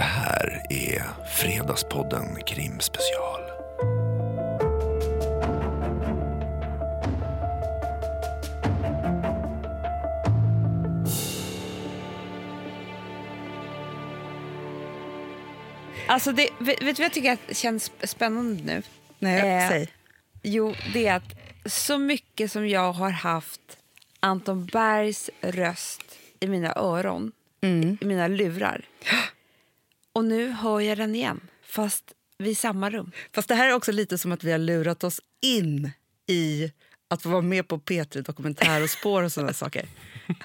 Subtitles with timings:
[0.00, 3.40] Det här är Fredagspodden Krimspecial.
[16.06, 18.82] Alltså det, vet, du vad jag tycker att känns spännande nu?
[19.18, 19.88] Nej, Eh, säg.
[20.42, 21.34] Jo, det är att
[21.72, 23.60] så mycket som jag har haft
[24.20, 26.02] Anton Bergs röst
[26.40, 27.32] i mina öron,
[27.62, 27.98] Mm.
[28.00, 28.84] i mina lurar.
[30.14, 32.04] Och nu hör jag den igen, fast
[32.38, 33.12] vid samma rum.
[33.34, 35.90] Fast det här är också lite som att vi har lurat oss in
[36.28, 36.72] i
[37.10, 39.86] att få vara med på P3 Dokumentär och spår och sådana saker.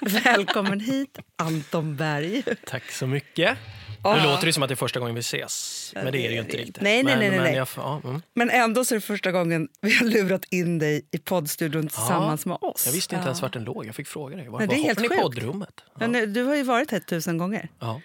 [0.24, 2.42] Välkommen hit, Anton Berg.
[2.66, 3.58] Tack så mycket.
[4.04, 6.34] Nu låter det som att det är första gången vi ses, men det är det
[6.34, 6.80] ju inte riktigt.
[6.80, 7.56] Nej, nej, men, nej, nej, men nej.
[7.56, 8.22] Jag, ja, mm.
[8.34, 12.46] Men ändå så är det första gången vi har lurat in dig i poddstudion tillsammans
[12.46, 12.86] med oss.
[12.86, 13.86] Jag visste inte ens vart den låg.
[13.86, 14.48] Jag fick fråga dig.
[14.48, 15.22] Var, Nej, det är var helt sjukt.
[15.22, 15.80] poddrummet?
[15.98, 16.08] Ja.
[16.08, 17.68] Men du har ju varit här tusen gånger.
[17.78, 18.00] Ja.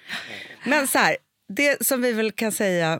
[0.65, 1.17] Men så här,
[1.55, 2.99] det som vi väl kan säga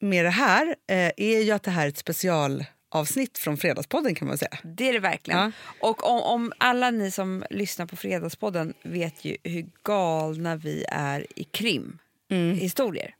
[0.00, 4.28] med det här eh, är ju att det här är ett specialavsnitt från Fredagspodden kan
[4.28, 4.58] man säga.
[4.62, 5.40] Det är det verkligen.
[5.40, 5.52] Ja.
[5.80, 11.26] Och om, om alla ni som lyssnar på Fredagspodden vet ju hur galna vi är
[11.36, 13.14] i krimhistorier.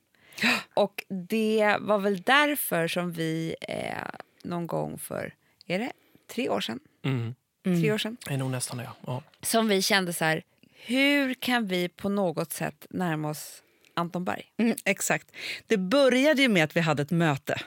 [0.74, 3.96] Och det var väl därför som vi eh,
[4.44, 5.34] någon gång för,
[5.66, 5.92] är det
[6.34, 6.80] tre år sedan?
[7.04, 7.34] Mm.
[7.64, 8.16] Tre år sedan?
[8.26, 8.88] Det är nog nästan det.
[9.06, 9.22] Ja.
[9.42, 10.42] Som vi kände så här,
[10.86, 13.62] hur kan vi på något sätt närma oss
[13.96, 14.42] Anton Berg?
[14.58, 15.26] Mm, exakt.
[15.66, 17.60] Det började ju med att vi hade ett möte.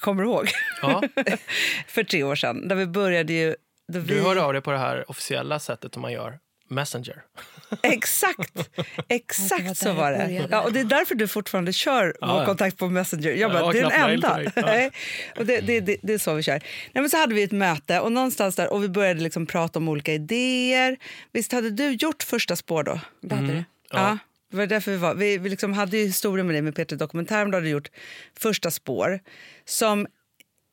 [0.00, 0.48] Kommer du ihåg?
[0.82, 1.02] Ja.
[1.86, 2.68] För tre år sedan.
[2.68, 3.56] Där vi började ju...
[3.92, 4.14] Då vi...
[4.14, 7.22] Du hörde av dig på det här officiella sättet som man gör, Messenger.
[7.82, 8.68] Exakt,
[9.08, 10.46] exakt så var det.
[10.50, 12.46] Ja, och det är därför du fortfarande kör Ja, vår ja.
[12.46, 13.32] kontakt på Messenger.
[13.32, 14.42] Jag bara, Ja, det är den enda.
[14.56, 14.90] Ja.
[15.36, 16.52] Och det, det, det, det är så vi kör.
[16.92, 19.78] Nej, men så hade vi ett möte och någonstans där och vi började liksom prata
[19.78, 20.96] om olika idéer.
[21.32, 23.00] Visst hade du gjort första spår då?
[23.20, 23.64] Det hade du.
[23.90, 24.18] Ja
[24.52, 25.14] det var därför vi var.
[25.14, 27.90] Vi, vi liksom hade ju historien med dig med Peter Dokumentär, men du hade gjort
[28.38, 29.20] första spår
[29.64, 30.06] som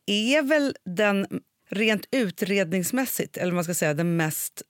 [0.06, 1.28] är väl den
[1.70, 4.62] rent utredningsmässigt, eller man ska säga, den mest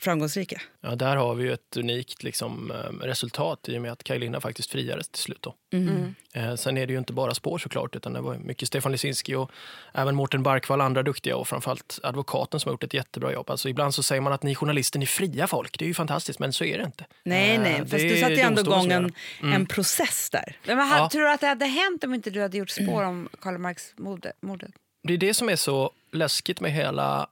[0.00, 0.60] framgångsrika.
[0.80, 2.76] Ja, där har vi ju ett unikt liksom, eh,
[3.06, 5.42] resultat i och med att Kaj Linna faktiskt friades till slut.
[5.42, 5.54] Då.
[5.72, 6.14] Mm.
[6.34, 9.34] Eh, sen är det ju inte bara spår såklart, utan det var mycket Stefan Lisinski
[9.34, 9.50] och
[9.94, 13.50] även Mårten Barkvall, andra duktiga och framförallt advokaten som har gjort ett jättebra jobb.
[13.50, 15.78] Alltså, ibland så säger man att ni journalister, ni fria folk.
[15.78, 17.06] Det är ju fantastiskt, men så är det inte.
[17.24, 20.56] Nej, Eh, nej, det fast du satte ju ändå igång en, gör en process där.
[20.66, 21.08] Men vad, Ja.
[21.10, 23.92] Tror du att det hade hänt om inte du hade gjort spår om Karl Marx
[23.96, 24.70] morde- mordet?
[25.02, 27.26] Det är det som är så läskigt med hela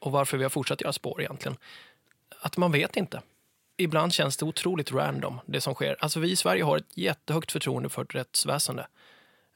[0.00, 1.56] och varför vi har fortsatt göra spår egentligen.
[2.42, 3.22] Att man vet inte.
[3.76, 5.96] Ibland känns det otroligt random det som sker.
[6.00, 8.86] Alltså vi i Sverige har ett jättehögt förtroende för ett rättsväsende.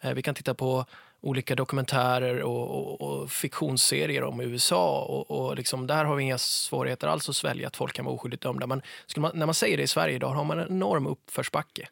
[0.00, 0.84] Eh, Vi kan titta på
[1.20, 5.00] olika dokumentärer och, och, och fiktionsserier om USA.
[5.04, 8.14] Och, och liksom, där har vi inga svårigheter alls att svälja att folk kan vara
[8.14, 8.66] oskyldigt dömda.
[8.66, 8.82] Men
[9.16, 11.88] man, när man säger det i Sverige idag har man en enorm uppförsbacke.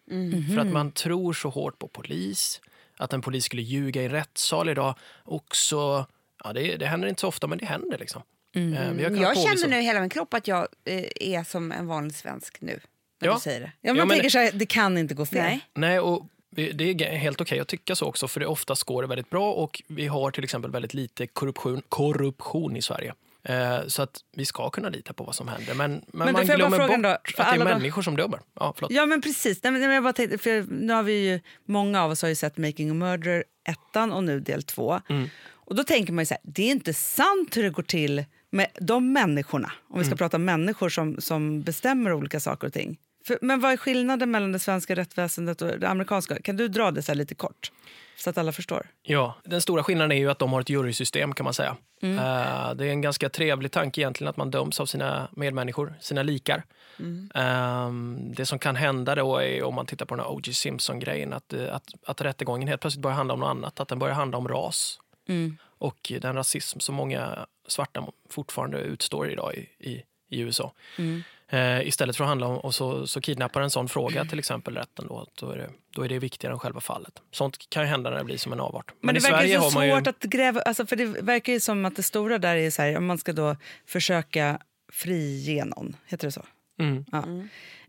[0.54, 2.60] För att man tror så hårt på polis.
[2.96, 4.94] Att en polis skulle ljuga i en rättssal idag.
[5.24, 6.06] Också,
[6.44, 7.98] ja, det, det händer inte så ofta, men det händer.
[7.98, 8.22] liksom.
[8.54, 11.44] Eh, har kunnat Jag påvisa- känner nu i hela min kropp att jag eh, är
[11.44, 12.80] som en vanlig svensk nu.
[13.20, 13.34] När Ja.
[13.34, 13.72] du säger det.
[13.80, 15.42] Ja, man Ja, men- tänker så här, det kan inte gå fel.
[15.42, 15.60] Nej.
[15.74, 19.08] Nej, och det är helt okej att tycka så också, för det oftast går det
[19.08, 23.14] väldigt bra och vi har till exempel väldigt lite korruption, korruption i Sverige.
[23.42, 25.74] Eh, så att vi ska kunna lita på vad som händer.
[25.74, 28.16] Men, men, då man jag glömmer bort då, att det är alla då- människor som
[28.16, 28.40] dömer.
[28.60, 28.90] Ja, förlåt.
[28.90, 29.62] Ja, men precis.
[29.62, 32.22] Nej, men, nej, men jag bara tänkte, för nu har vi ju, många av oss
[32.22, 35.00] har ju sett Making a Murderer ettan och nu del två.
[35.08, 35.28] Mm.
[35.52, 38.24] Och då tänker man ju så här, det är inte sant hur det går till
[38.54, 40.18] med de människorna, om vi ska Mm.
[40.18, 42.98] prata människor som, som bestämmer olika saker och ting.
[43.26, 46.42] För, men vad är skillnaden mellan det svenska rättsväsendet och det amerikanska?
[46.42, 47.72] Kan du dra det så lite kort?
[48.16, 48.86] Så att alla förstår.
[49.02, 51.76] Ja, den stora skillnaden är ju att de har ett jurysystem kan man säga.
[52.02, 52.18] Mm.
[52.18, 56.22] Eh, det är en ganska trevlig tanke egentligen att man döms av sina medmänniskor, sina
[56.22, 56.62] likar.
[56.98, 57.30] Mm.
[57.34, 60.52] Ehm, det som kan hända då är om man tittar på den här O.J.
[60.54, 63.98] Simpson-grejen att, eh, att, att rättegången helt plötsligt börjar handla om något annat, att den
[63.98, 64.98] börjar handla om ras.
[65.28, 65.56] Mm.
[65.78, 70.72] Och den rasism som många svarta fortfarande utstår idag i, i, i USA.
[70.98, 71.22] Mm.
[71.48, 74.76] Eh, istället för att handla om och så, så kidnappar en sån fråga till exempel
[74.76, 77.22] rätten då, då, är det, då är det viktigare än själva fallet.
[77.30, 78.92] Sånt kan ju hända när det blir som en avart.
[79.00, 79.94] Men, i det verkar Sverige ju så har man ju...
[79.94, 80.60] svårt att gräva...
[80.60, 83.18] Alltså för det verkar ju som att det stora där är så här, om man
[83.18, 83.56] ska då
[83.86, 84.58] försöka
[84.92, 86.44] frige någon, heter det så?
[86.78, 87.04] Mm.
[87.12, 87.24] Ja.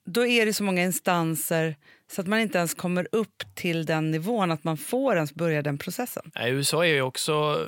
[0.03, 1.75] Då är det så många instanser
[2.11, 5.61] så att man inte ens kommer upp till den nivån att man får ens börja
[5.61, 6.31] den processen.
[6.35, 7.65] Nej, USA är ju också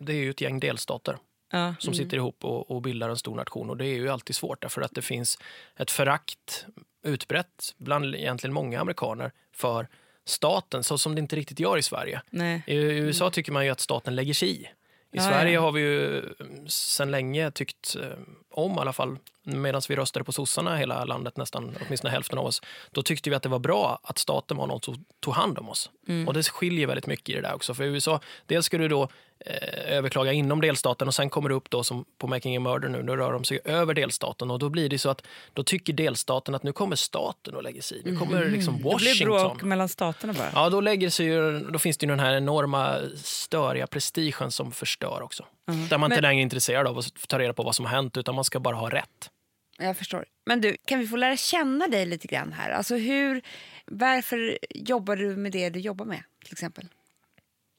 [0.00, 1.16] det är ju ett gäng delstater
[1.52, 1.74] Ja.
[1.78, 3.70] som sitter ihop och, och bildar en stor nation.
[3.70, 5.38] Och Det är ju alltid svårt därför att det finns
[5.76, 6.66] ett förakt
[7.04, 9.88] utbrett bland egentligen många amerikaner för
[10.24, 12.22] staten, så som det inte riktigt gör i Sverige.
[12.30, 12.62] Nej.
[12.66, 14.62] I USA tycker man ju att staten lägger sig i.
[14.62, 14.68] I
[15.10, 15.60] Ja, Sverige ja.
[15.60, 16.22] har vi ju
[16.68, 18.08] sedan länge tyckt eh,
[18.52, 22.46] om i alla fall, medan vi röstade på sossarna hela landet, nästan åtminstone hälften av
[22.46, 25.58] oss, då tyckte vi att det var bra att staten var någon som tog hand
[25.58, 25.90] om oss.
[26.26, 27.74] Och det skiljer väldigt mycket i det där också.
[27.74, 29.02] För i USA, dels ska du då
[29.46, 32.88] eh, överklaga inom delstaten och sen kommer det upp då som på Making a Murder
[32.88, 35.22] nu, då rör de sig över delstaten och då blir det så att
[35.52, 38.02] då tycker delstaten att nu kommer staten och lägger sig i.
[38.04, 39.28] Nu kommer liksom Det blir Washington.
[39.28, 40.50] bråk mellan staterna bara.
[40.54, 44.72] Ja, då, lägger sig ju, då finns det ju den här enorma störiga prestigen som
[44.72, 45.44] förstör också.
[45.66, 48.16] Där man inte längre är intresserad av att ta reda på vad som har hänt
[48.16, 49.30] utan man ska bara ha rätt.
[49.78, 50.24] Jag förstår.
[50.46, 52.70] Men du, kan vi få lära känna dig lite grann här?
[52.70, 53.42] Alltså hur,
[53.86, 56.88] varför jobbar du med det du jobbar med till exempel?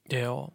[0.10, 0.52] Ja.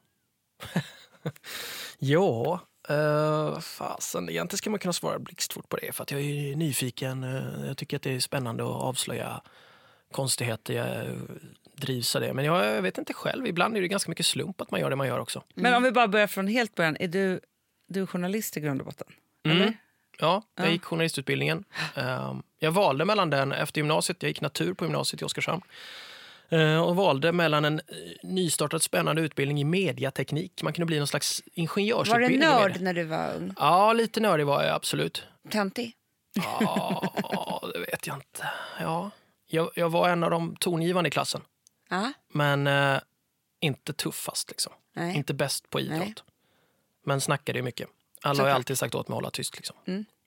[1.99, 2.61] ja,
[2.91, 4.31] uh, fasen.
[4.31, 7.25] Egentligen ska man kunna svara blixtfort på det för att jag är nyfiken.
[7.25, 9.43] eh, jag tycker att det är spännande att avslöja
[10.13, 10.75] konstigheter.
[10.75, 11.13] Jag eh,
[11.77, 12.33] drivs av det.
[12.33, 13.47] Men jag, jag vet inte själv.
[13.47, 15.43] Ibland är det ganska mycket slump att man gör det man gör också.
[15.55, 16.97] Men om vi bara börjar från helt början.
[17.01, 17.41] Är du,
[17.89, 19.07] du är journalist i grund och botten?
[19.49, 19.75] Eller?
[20.21, 21.65] Ja, jag gick journalistutbildningen.
[21.95, 24.23] Ehm, jag valde mellan den efter gymnasiet.
[24.23, 25.63] Jag gick natur på gymnasiet i Oskarshamn.
[26.51, 27.85] Eh, och valde mellan en eh,
[28.23, 30.63] nystartad spännande utbildning i mediateknik.
[30.63, 32.41] Man kunde bli någon slags Var du ingenjörsutbildning.
[32.41, 33.55] nörd när du var ung?
[33.59, 35.23] Ja, lite nördig var jag absolut.
[35.51, 35.93] Töntig?
[36.35, 38.49] Ja, det vet jag inte.
[38.81, 39.11] Ja.
[39.51, 41.41] Jag, jag var en av de tongivande i klassen,
[41.91, 42.13] Ja.
[42.29, 42.99] men eh,
[43.61, 44.51] inte tuffast.
[44.51, 44.73] Liksom.
[44.97, 45.17] Nej.
[45.17, 45.99] Inte bäst på idrott.
[45.99, 46.15] Nej.
[47.05, 47.89] Men snackade ju mycket.
[48.23, 49.57] Alla har alltid sagt åt mig att hålla tyst.
[49.57, 49.77] Liksom.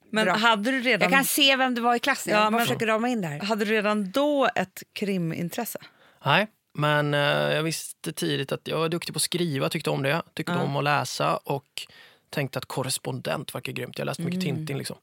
[0.10, 0.34] Men Bra.
[0.36, 1.02] hade du redan...
[1.02, 2.34] Jag kan se vem det var i klassen.
[2.34, 3.40] Ja, Jag men- försöker rama in det här.
[3.40, 5.80] Hade du redan då ett krimintresse?
[6.26, 10.04] Nej, men eh, jag visste tidigt att jag var duktig på att skriva, tyckte om
[10.04, 10.22] det.
[10.34, 11.88] Tyckte om att läsa och
[12.30, 13.98] tänkte att korrespondent verkar grymt.
[13.98, 14.78] Jag läste mycket Tintin.
[14.78, 14.98] Liksom.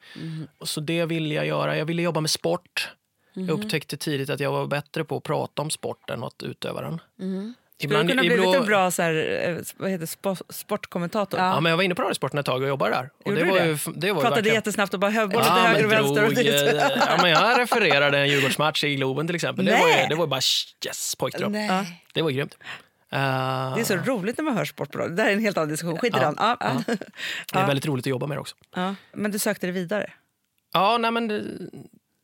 [0.59, 1.77] Och så det ville jag göra.
[1.77, 2.91] Jag ville jobba med sport.
[3.33, 6.81] Jag upptäckte tidigt att jag var bättre på att prata om sport än att utöva
[6.81, 7.01] den.
[7.81, 11.41] Skulle du kunna bli ibland- en bra så här, eh, vad heter, det, spo- sportkommentator?
[11.41, 13.11] Ja, men jag var inne på radiosporten ett tag och jobbade där.
[13.25, 13.67] Och det var det?
[13.67, 16.25] ju, det var Pratade verkligen- jättesnabbt och bara högboll till Ja, höger och vänster.
[16.27, 16.47] Och dit.
[16.49, 19.65] eh, ja, men jag refererade en Djurgårdsmatch i Globen till exempel.
[19.65, 20.07] Det var, ju, Nej.
[20.09, 20.41] det var bara
[20.87, 21.53] yes, pojkdröm.
[21.53, 22.03] Nej.
[22.15, 22.57] Det var grymt.
[23.13, 23.19] Eh,
[23.75, 25.15] Det är så roligt när man hör sport på radio.
[25.17, 25.99] Det här är en helt annan diskussion.
[25.99, 26.35] Skit i den.
[26.39, 26.83] Ja, ja.
[27.53, 28.57] det är väldigt roligt att jobba med det också.
[28.75, 28.95] Ja.
[29.13, 30.11] Men du sökte dig vidare?
[30.73, 31.29] Ja, nej men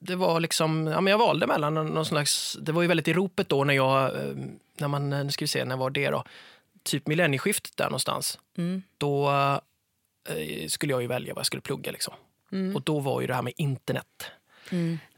[0.07, 3.13] det, var liksom, ja, men jag valde mellan någon slags, det var ju väldigt i
[3.13, 4.35] ropet då när jag, eh,
[4.79, 6.25] när man, nu ska vi se, när var det då?
[6.83, 8.39] Typ millennieskiftet där någonstans.
[8.99, 9.31] Då
[10.29, 12.15] eh, skulle jag ju välja vad jag skulle plugga liksom.
[12.75, 14.31] Och då var ju det här med internet.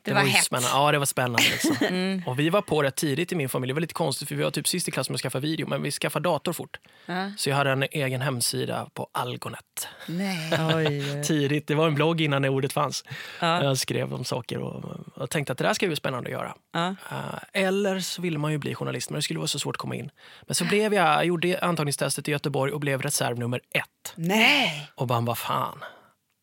[0.07, 0.45] Det var ju hett.
[0.45, 0.69] spännande.
[0.73, 1.43] Ja, det var spännande.
[1.43, 2.23] Liksom.
[2.27, 3.71] Och vi var på rätt tidigt i min familj.
[3.71, 5.69] Det var lite konstigt för vi var typ sist i klassen med att skaffa video,
[5.69, 6.81] men vi skaffade dator fort.
[7.07, 7.31] Ja.
[7.37, 9.89] Så jag hade en egen hemsida på Algonet.
[10.07, 11.23] Nej.
[11.25, 11.67] Tidigt.
[11.67, 13.05] Det var en blogg innan det ordet fanns.
[13.41, 13.65] Ja.
[13.65, 16.55] Jag skrev om saker och, och tänkte att det där ska bli spännande att göra.
[16.73, 16.89] Ja.
[17.11, 19.81] Eh, eller så ville man ju bli journalist, men det skulle vara så svårt att
[19.81, 20.11] komma in.
[20.47, 24.15] Men så blev jag, jag gjorde antagningstestet i Göteborg och blev reserv nummer ett.
[24.15, 24.91] Nej!
[24.95, 25.85] Och bara, vad fan.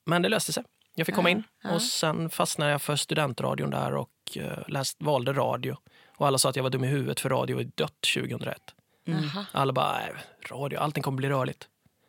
[0.05, 0.63] Men det löste sig.
[0.95, 5.33] Jag fick komma in och sen fastnade jag för studentradion där och uh, läst, valde
[5.33, 5.77] radio.
[6.17, 8.57] Och alla sa att jag var dum i huvudet för radio är dött 2001.
[9.03, 9.45] Jaha.
[9.51, 10.01] Alla bara,
[10.49, 11.67] radio, allting kommer bli rörligt.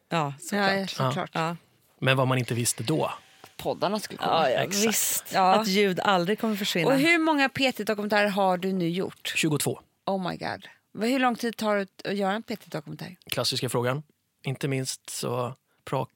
[0.08, 0.72] Ja, såklart.
[0.72, 1.31] Ja, såklart.
[1.32, 1.56] Ja.
[2.00, 3.10] Men vad man inte visste då.
[3.56, 4.50] Poddarna skulle komma.
[4.50, 4.88] Ja, ja, Exakt.
[4.88, 5.32] visst.
[5.32, 5.54] Ja.
[5.54, 6.88] Att ljud aldrig kommer försvinna.
[6.88, 9.32] Och hur många PT-dokumentärer har du nu gjort?
[9.37, 9.80] 22.
[10.06, 10.69] Oh my god.
[10.98, 13.16] Hur lång tid tar det att göra en PT-dokumentär?
[13.30, 14.02] Klassiska frågan.
[14.44, 15.54] Inte minst så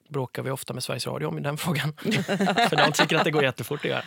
[0.09, 1.93] bråkar vi ofta med Sveriges Radio om den frågan.
[2.69, 4.03] För de tycker att det går jättefort att göra.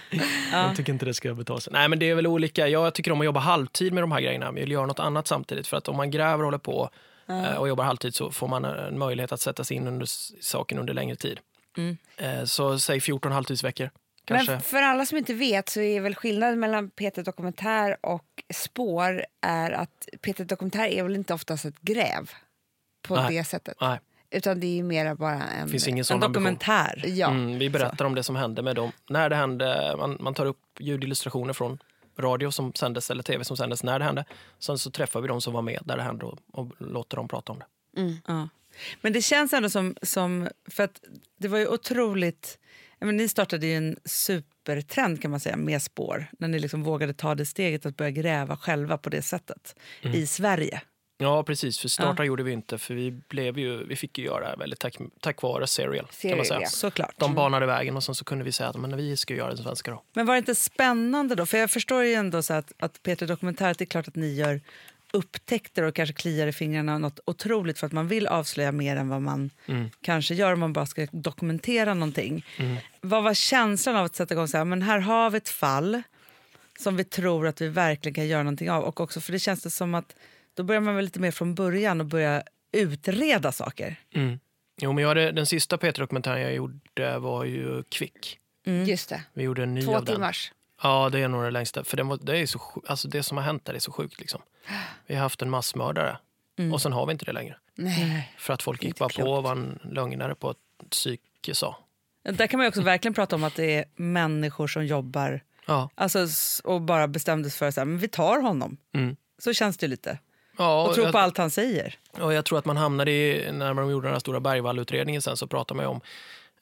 [0.53, 1.73] De tycker inte det ska betala sig.
[1.73, 2.69] Nej, men det är väl olika.
[2.69, 4.47] Jag tycker om att jobba halvtid med de här grejerna.
[4.47, 5.67] Jag vill göra något annat samtidigt.
[5.67, 6.91] För att om man gräver och håller på
[7.29, 10.07] eh, och jobbar halvtid så får man en möjlighet att sätta sig in under
[10.43, 11.41] saken under längre tid.
[12.17, 13.91] Eh, Så säg 14 halvtidsveckor.
[14.25, 14.53] Kanske.
[14.53, 19.71] Men för alla som inte vet så är väl skillnaden mellan PT-dokumentär och spår är
[19.71, 22.31] att PT-dokumentär är väl inte oftast ett gräv
[23.03, 23.37] på Nej.
[23.37, 23.77] det sättet.
[23.81, 23.99] Nej,
[24.33, 25.69] Utan det är mera bara en...
[25.69, 26.33] finns ingen en sån ambition.
[26.33, 27.05] dokumentär.
[27.07, 27.31] Ja.
[27.31, 28.93] Mm, vi berättar om det som hände med dem.
[29.09, 31.79] När det hände, man, man tar upp ljudillustrationer från
[32.19, 34.25] radio som sändes eller tv som sändes när det hände.
[34.59, 37.29] Sen så träffar vi de som var med där det hände och, och låter dem
[37.29, 37.67] prata om det.
[38.27, 38.49] Ja.
[39.01, 39.97] Men det känns ändå som...
[40.03, 41.01] som för att
[41.39, 42.59] det var ju otroligt...
[43.01, 46.27] Menar, ni startade ju en supertrend kan man säga med spår.
[46.39, 50.27] När ni liksom vågade ta det steget att börja gräva själva på det sättet i
[50.27, 50.83] Sverige.
[51.23, 51.79] Ja, precis.
[51.79, 54.79] För startar gjorde vi inte, för vi, blev ju, vi fick ju göra det väldigt
[54.79, 56.05] tack, tack vare Serial.
[56.05, 56.61] kan Serial, man säga.
[56.61, 56.69] ja.
[56.69, 57.15] Såklart.
[57.17, 59.63] De banade vägen och sen så kunde vi säga att men vi ska göra det
[59.63, 60.03] svenska då.
[60.13, 61.47] Men var det inte spännande då?
[61.47, 64.35] För jag förstår ju ändå så att, att Peter Dokumentärt, det är klart att ni
[64.35, 64.61] gör
[65.13, 69.09] upptäckter och kanske kliar i fingrarna något otroligt för att man vill avslöja mer än
[69.09, 69.51] vad man
[70.01, 72.47] kanske gör om man bara ska dokumentera någonting.
[73.01, 76.03] Vad var känslan av att sätta igång så här, men här har vi ett fall
[76.79, 79.63] som vi tror att vi verkligen kan göra någonting av och också för det känns
[79.63, 80.15] det som att
[80.55, 82.43] då börjar man väl lite mer från början och börja
[82.73, 83.97] utreda saker.
[84.15, 84.39] Mm.
[84.81, 88.39] Jo, men jag hade, den sista Peter-dokumentären jag gjorde var ju Kvick.
[88.87, 89.23] Just det.
[89.33, 90.15] Vi gjorde en ny Två av den.
[90.15, 90.53] timmars.
[90.83, 91.85] Ja, det är nog det längsta.
[91.85, 94.21] För den var, det, är så, alltså det som har hänt där är så sjukt.
[94.21, 94.43] Liksom.
[95.07, 96.19] Vi har haft en massmördare
[96.73, 97.57] och sen har vi inte det längre.
[97.75, 98.33] Nej.
[98.39, 99.45] För att folk gick Inte bara på klokt.
[99.45, 101.79] vad en lögnare på ett psyke sa.
[102.23, 105.91] Där kan man ju också verkligen prata om att det är människor som jobbar Ja.
[105.95, 106.27] alltså,
[106.65, 108.77] och bara bestämde sig för att vi tar honom.
[108.95, 109.17] Mm.
[109.39, 110.19] Så känns det lite.
[110.63, 111.95] Ja, Och tror jag, på allt han säger.
[112.21, 115.37] och jag tror att man hamnade i, när de gjorde den här stora Bergvall-utredningen sen
[115.37, 116.01] så pratade man om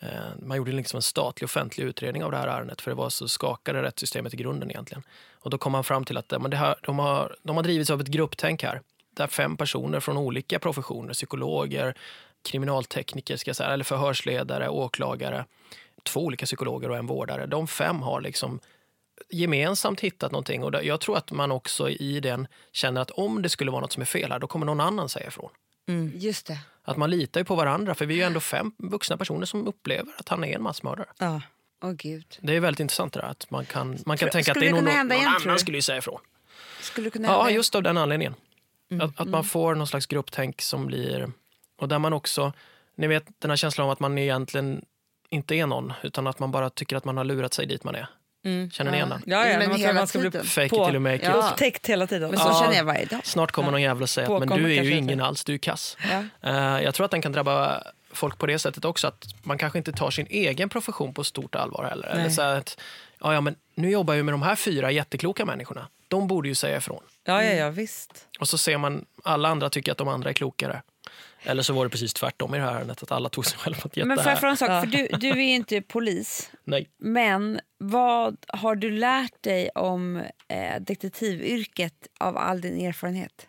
[0.00, 0.08] eh,
[0.42, 3.28] man gjorde liksom en statlig offentlig utredning av det här ärendet för det var så
[3.28, 5.02] skakade rättssystemet i grunden egentligen.
[5.40, 7.62] Och då kom man fram till att eh, men det här, de, har, de har
[7.62, 8.80] drivits av ett grupptänk här
[9.16, 11.94] där fem personer från olika professioner, psykologer,
[12.42, 15.44] kriminaltekniker, ska säga, eller förhörsledare, åklagare,
[16.02, 17.46] två olika psykologer och en vårdare.
[17.46, 18.60] De fem har liksom
[19.28, 20.62] gemensamt hittat någonting.
[20.64, 23.92] Och jag tror att man också i den känner att om det skulle vara något
[23.92, 25.50] som är fel här, då kommer någon annan säga ifrån.
[26.14, 26.58] Just det.
[26.84, 29.66] Att man litar ju på varandra, för vi är ju ändå fem vuxna personer som
[29.66, 31.06] upplever att han är en massmördare.
[31.18, 31.40] Ja.
[31.82, 32.38] Åh gud.
[32.40, 34.66] Det är väldigt intressant det där, att man kan, man kan Tror- tänka att det
[34.66, 36.20] är någon, någon igen, annan skulle ju säga ifrån.
[36.80, 38.34] Skulle det kunna Ja, just av den anledningen.
[38.90, 41.32] Mm, Att, att man får någon slags grupptänk som blir...
[41.78, 42.52] Och där man också...
[42.94, 44.84] Ni vet den här känslan av att man egentligen
[45.28, 47.94] inte är någon, utan att man bara tycker att man har lurat sig dit man
[47.94, 48.06] är.
[48.72, 49.22] Känner ni igen den?
[49.26, 50.30] Ja, ja, Men man hela man ska bli.
[50.30, 51.22] Fake it till you make it.
[51.24, 51.32] Ja.
[51.52, 52.30] upptäckt hela tiden.
[52.30, 52.60] Men så Ja.
[52.62, 53.20] känner jag varje dag.
[53.24, 55.24] Snart kommer någon jävel och säger att men du är ju ingen inte.
[55.24, 55.96] alls, du är kass.
[56.10, 56.24] Ja.
[56.50, 57.82] Eh, jag tror att den kan drabba
[58.12, 61.54] folk på det sättet också, att man kanske inte tar sin egen profession på stort
[61.54, 62.08] allvar heller.
[62.08, 62.30] Eller Nej.
[62.30, 62.80] så här att,
[63.20, 65.88] ja, ja, men nu jobbar jag ju med de här fyra jättekloka människorna.
[66.08, 67.02] De borde ju säga ifrån.
[67.24, 68.26] Ja, ja, ja, visst.
[68.40, 70.82] Och så ser man alla andra tycker att de andra är klokare.
[71.42, 73.78] Eller så var det precis tvärtom i det här ärendet, att alla tog sig själva
[73.84, 74.46] ett Men jätte...
[74.46, 74.68] en sak?
[74.68, 76.50] För du, du är inte polis.
[76.64, 76.88] Nej.
[76.98, 80.16] Men vad har du lärt dig om
[80.48, 83.46] eh, detektivyrket av all din erfarenhet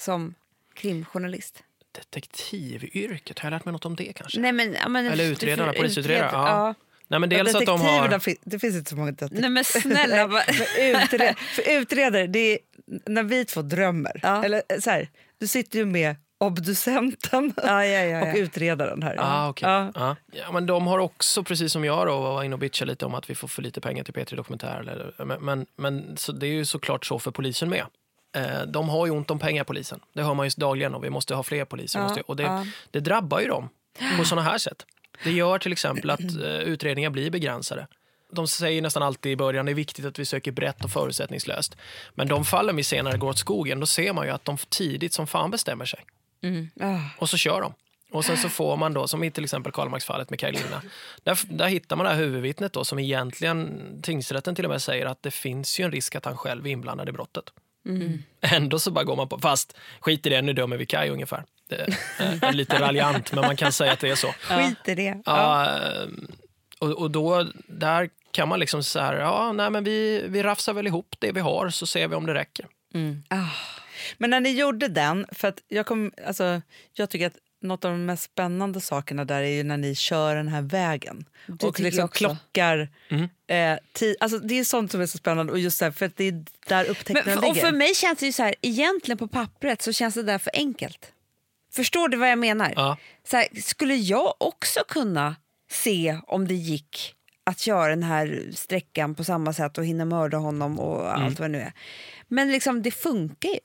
[0.00, 0.34] som
[0.74, 1.62] krimjournalist?
[1.92, 4.40] Detektivyrket, har jag lärt mig något om det kanske?
[4.40, 6.74] Nej, men, ja, men, Eller utredarna, för- polisutredare, utred- ja.
[7.08, 8.20] Nej, men dels att de har...
[8.50, 9.40] Det finns inte så många detektiver.
[9.40, 10.26] Nej men snälla.
[10.26, 10.42] vad-
[10.78, 12.58] Utre- för utredare, det är
[13.06, 14.20] när vi två drömmer.
[14.22, 14.44] Ja.
[14.44, 15.08] Eller eh, så här,
[15.38, 19.16] du sitter ju med obducenten ja, ja, ja, och utredaren här.
[19.18, 19.70] Ah, okay.
[19.70, 19.92] Ja.
[19.94, 20.16] ja.
[20.32, 23.14] Ja, men de har också, precis som jag, då, var inne och bitchade lite om
[23.14, 24.80] att vi får för lite pengar till P3 Dokumentär.
[24.80, 27.84] Eller, men men, men så det är ju såklart så för polisen med.
[28.36, 30.00] Eh, de har ju ont om pengar, polisen.
[30.12, 31.98] Det hör man ju dagligen och vi måste ha fler poliser.
[31.98, 32.66] Ja, måste, och det, ja.
[32.90, 33.68] det drabbar ju dem
[34.18, 34.86] på såna här sätt.
[35.24, 37.86] Det gör till exempel att eh, utredningar blir begränsade.
[38.32, 41.76] De säger nästan alltid i början det är viktigt att vi söker brett och förutsättningslöst.
[42.14, 45.12] Men de fallen vi senare går åt skogen, då ser man ju att de tidigt
[45.12, 46.00] som fan bestämmer sig.
[46.80, 46.98] Ah.
[47.18, 47.74] Och så kör de.
[48.12, 50.58] Och sen så får man då, som i till exempel Karlmarksfallet med Kaj
[51.24, 55.06] där, där hittar man det här huvudvittnet då, som egentligen tingsrätten till och med säger
[55.06, 57.44] att det finns ju en risk att han själv är inblandad i brottet.
[58.40, 61.44] Ändå så bara går man på, fast skit i det, nu dömer vi Kaj ungefär.
[61.68, 64.28] Det är, är lite raljant, men man kan säga att det är så.
[64.40, 65.22] Skit i det.
[65.24, 66.26] Ja, ehm,
[66.78, 70.72] och, och då, där kan man liksom så här, ja, nej men vi, vi rafsar
[70.72, 72.66] väl ihop det vi har så ser vi om det räcker.
[73.28, 73.79] Ah.
[74.18, 77.90] Men när ni gjorde den, för att jag, kom, alltså, jag tycker att något av
[77.90, 81.24] de mest spännande sakerna där är ju när ni kör den här vägen.
[81.46, 82.88] Det och liksom klockar.
[83.08, 83.22] Mm.
[83.46, 85.52] Eh, ti- alltså, det är sånt som är så spännande.
[85.52, 87.60] Och just så här, för att det är där upptäckten Men, och ligger.
[87.60, 90.50] för mig känns det ju så här, egentligen på pappret så känns det där för
[90.54, 91.12] enkelt.
[91.72, 92.72] Förstår du vad jag menar?
[92.76, 92.96] Ja.
[93.24, 95.36] Så här, skulle jag också kunna
[95.70, 97.14] se om det gick
[97.44, 101.22] att köra den här sträckan på samma sätt och hinna mörda honom och Mm.
[101.26, 101.72] allt vad det nu är.
[102.28, 103.58] Men liksom det funkar ju.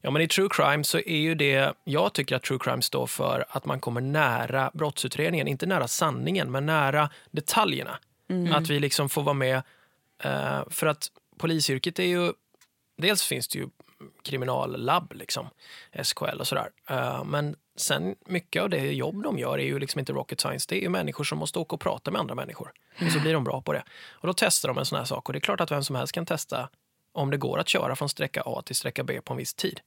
[0.00, 1.74] Ja, men I true crime så är ju det...
[1.84, 5.48] Jag tycker att true crime står för att man kommer nära brottsutredningen.
[5.48, 7.98] Inte nära sanningen, men nära detaljerna.
[8.52, 9.62] Att vi liksom får vara med.
[10.22, 11.08] Eh, för att
[11.38, 12.32] polisyrket är ju...
[12.96, 13.68] Dels finns det ju
[14.22, 15.48] kriminallabb, liksom,
[16.02, 16.70] SKL och sådär.
[16.90, 20.66] Eh, men sen mycket av det jobb de gör är ju liksom inte rocket science.
[20.68, 22.72] Det är ju människor som måste åka och prata med andra människor.
[23.06, 23.84] Och så blir de bra på det.
[24.10, 25.28] Och då testar de en sån här sak.
[25.28, 26.68] Och det är klart att vem som helst kan testa
[27.12, 29.80] om det går att köra från sträcka A till sträcka B på en viss tid.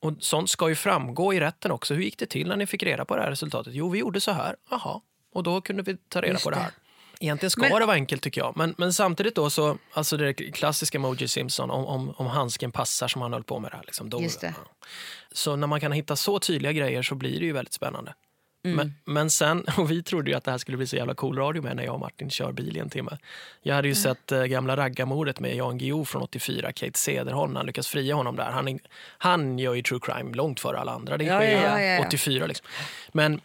[0.00, 1.94] Och sånt ska ju framgå i rätten också.
[1.94, 3.74] Hur gick det till när ni fick reda på det här resultatet?
[3.74, 4.56] Jo, vi gjorde så här.
[4.70, 5.00] Jaha.
[5.34, 6.62] Och då kunde vi ta reda Just på det det.
[6.62, 6.72] här.
[7.20, 8.56] Egentligen ska Men- det vara enkelt tycker jag.
[8.56, 13.08] Men, men samtidigt då så, alltså det klassiska Moji Simpson om, om, om handsken passar
[13.08, 13.84] som han höll på med det här.
[13.84, 14.54] Liksom, då, Just det.
[14.56, 14.86] ja.
[15.32, 18.14] Så när man kan hitta så tydliga grejer så blir det ju väldigt spännande.
[18.64, 18.76] Mm.
[18.76, 21.38] Men, men sen, och vi trodde ju att det här skulle bli så jävla cool
[21.38, 23.18] radio med när jag och Martin kör bil i en timme.
[23.62, 24.02] Jag hade ju Mm.
[24.02, 28.36] sett eh, gamla raggarmordet med Jan Guillou från 84, Kate Cederholm, han lyckas fria honom
[28.36, 28.50] där.
[28.50, 28.78] Han,
[29.18, 31.16] han gör ju true crime långt före alla andra.
[31.16, 32.06] Det Ja, sker ja, ja, ja, ja.
[32.06, 32.66] 84 liksom.
[33.12, 33.40] Men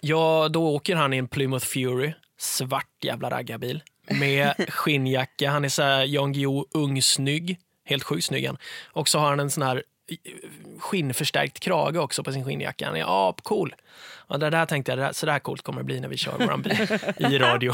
[0.00, 5.50] ja, då åker han i en Plymouth Fury, svart jävla raggarbil med skinnjacka.
[5.50, 8.58] Han är så här Jan Guillou ung snygg, helt sjukt snygg han.
[8.92, 9.76] Och så har han en sån här
[10.08, 10.16] eh,
[10.78, 12.86] skinnförstärkt krage också på sin skinnjacka.
[12.86, 13.74] Han är apcool.
[14.30, 16.56] Och det där tänkte jag, så där coolt kommer det bli när vi kör vår
[16.56, 17.72] bil i radio.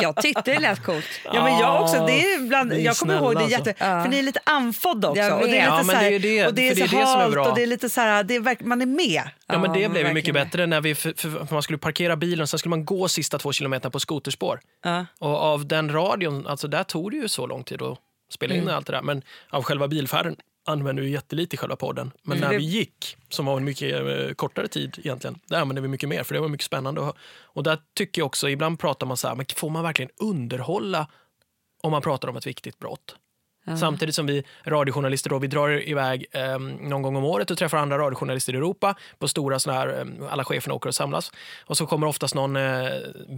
[0.00, 1.04] Jag tyckte det lät coolt.
[1.24, 2.06] Ja, men jag också.
[2.06, 3.74] Det är är jag kommer ihåg det snälla, jätte...
[3.74, 5.22] För ni är lite andfådda också.
[5.30, 6.86] Och det är lite Ja, men så här, det är det- och det är för
[6.86, 8.40] så det är det som är halt och det är lite så här, det är,
[8.40, 9.22] verk- man är med.
[9.46, 12.16] Ja, men Ja, det blev ju mycket bättre när vi, för, för, man skulle parkera
[12.16, 14.60] bilen och sen skulle man gå sista två kilometerna på skoterspår.
[14.84, 15.06] Ja.
[15.18, 17.98] Och av den radion, alltså där tog det ju så lång tid att
[18.30, 19.02] spela in allt det där.
[19.02, 20.36] Men av själva bilfärden
[20.68, 22.10] använde vi jättelite i själva podden.
[22.22, 25.80] Men när det- vi gick, som var en mycket eh, kortare tid egentligen, där använde
[25.80, 27.12] vi mycket mer för det var mycket spännande.
[27.42, 31.08] Och, där tycker jag också, ibland pratar man så här, men får man verkligen underhålla
[31.82, 33.16] om man pratar om ett viktigt brott?
[33.80, 37.78] Samtidigt som vi radiojournalister då, vi drar iväg eh, någon gång om året och träffar
[37.78, 41.32] andra radiojournalister i Europa på stora såna här, eh, alla cheferna åker och samlas.
[41.64, 42.88] Och så kommer oftast någon eh,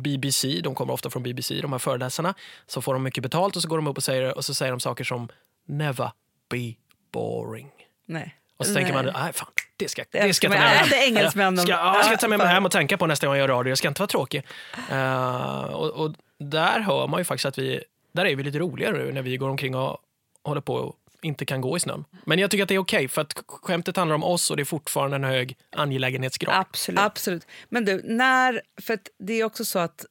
[0.03, 2.35] BBC, de kommer ofta från BBC, de här föreläsarna.
[2.67, 4.73] Så får de mycket betalt och så går de upp och säger, och så säger
[4.73, 5.29] de saker som
[5.67, 6.11] never
[6.51, 6.75] be
[7.13, 7.71] boring.
[8.07, 8.37] Nej.
[8.57, 10.99] Och så tänker man, nej fan, det ska, Det det ska jag ta med mig
[11.01, 11.17] hem.
[11.17, 11.59] engelsmännen.
[11.65, 13.55] Ska, ja, jag ska ta med mig hem och tänka på nästa gång jag gör
[13.57, 13.71] radio.
[13.71, 14.43] Jag ska inte vara tråkig.
[14.91, 18.93] Eh, och, och där hör man ju faktiskt att vi, där är vi lite roligare
[18.99, 19.99] nu när vi går omkring och
[20.45, 22.05] håller på och inte kan gå i snön.
[22.25, 24.63] Men jag tycker att det är okej för att skämtet handlar om oss och det
[24.63, 26.55] är fortfarande en hög angelägenhetsgrad.
[26.61, 27.01] Absolut.
[27.01, 27.47] Absolut.
[27.69, 30.05] Men du, när, för det är också så att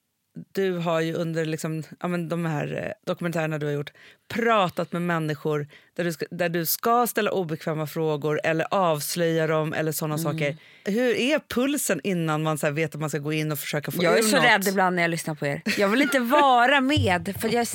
[0.53, 3.91] du har ju under liksom, ja, men de här eh, dokumentärerna du har gjort
[4.29, 9.73] pratat med människor där du, ska, där du ska ställa obekväma frågor eller avslöja dem
[9.73, 10.23] eller såna Mm.
[10.23, 10.57] saker.
[10.85, 13.91] Hur är pulsen innan man så här, vet att man ska gå in och försöka
[13.91, 14.45] få Jag är så något?
[14.45, 15.61] rädd ibland när jag lyssnar på er.
[15.77, 17.67] Jag vill inte vara med, för, jag,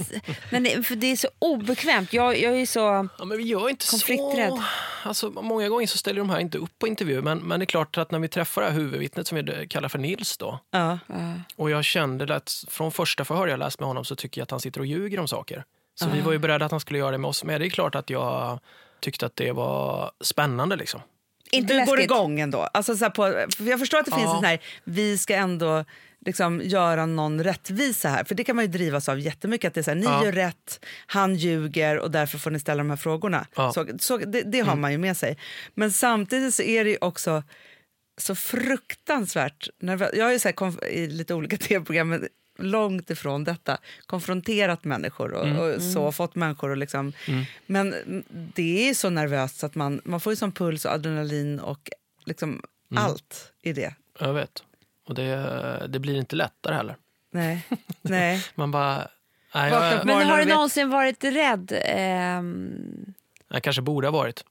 [0.50, 2.12] men det, för det är så obekvämt.
[2.12, 3.08] Jag, jag är så...
[3.18, 4.50] Ja, men vi gör inte Konflikträdd.
[4.50, 4.62] så.
[5.08, 7.66] Alltså, många gånger så ställer de här inte upp på intervju men, men det är
[7.66, 10.98] klart att när vi träffar det här huvudvittnet som vi kallar för Nils då, Ja.
[11.56, 14.50] Och jag kände att från första förhör jag läst med honom så tycker jag att
[14.50, 15.64] han sitter och ljuger om saker.
[15.94, 17.44] Så vi var ju beredda att han skulle göra det med oss.
[17.44, 18.60] Men det är klart att jag
[19.00, 21.00] tyckte att det var spännande liksom.
[21.50, 22.10] Inte du går läskigt.
[22.10, 22.58] igång ändå.
[22.58, 24.30] Alltså, så här på, för jag förstår att det finns Ja.
[24.30, 25.84] en sån här, vi ska ändå
[26.26, 28.24] liksom göra någon rättvisa här.
[28.24, 29.68] För det kan man ju drivas av jättemycket.
[29.68, 30.24] Att det är så här, ni Ja.
[30.24, 33.46] gör rätt, han ljuger och därför får ni ställa de här frågorna.
[33.56, 33.72] Ja.
[33.72, 35.38] Så, så det, det har man ju med sig.
[35.74, 37.42] Men samtidigt så är det ju också
[38.20, 40.12] så fruktansvärt nervöst.
[40.16, 42.24] Jag har ju så här, i lite olika tv-program
[42.58, 47.12] långt ifrån detta konfronterat människor och, och så fått människor att liksom...
[47.66, 47.94] Men
[48.54, 51.90] det är så nervöst så att man, man får ju sån puls och adrenalin och
[52.24, 52.62] liksom
[52.94, 53.94] allt i det.
[54.18, 54.62] Jag vet.
[55.06, 56.96] Och det, det blir inte lättare heller.
[57.30, 57.66] Nej,
[58.02, 58.46] nej.
[58.54, 59.08] Man bara...
[59.54, 61.80] Nej, jag, Men har du vet- någonsin varit rädd?
[61.84, 63.14] Ehm,
[63.48, 64.44] jag kanske borde ha varit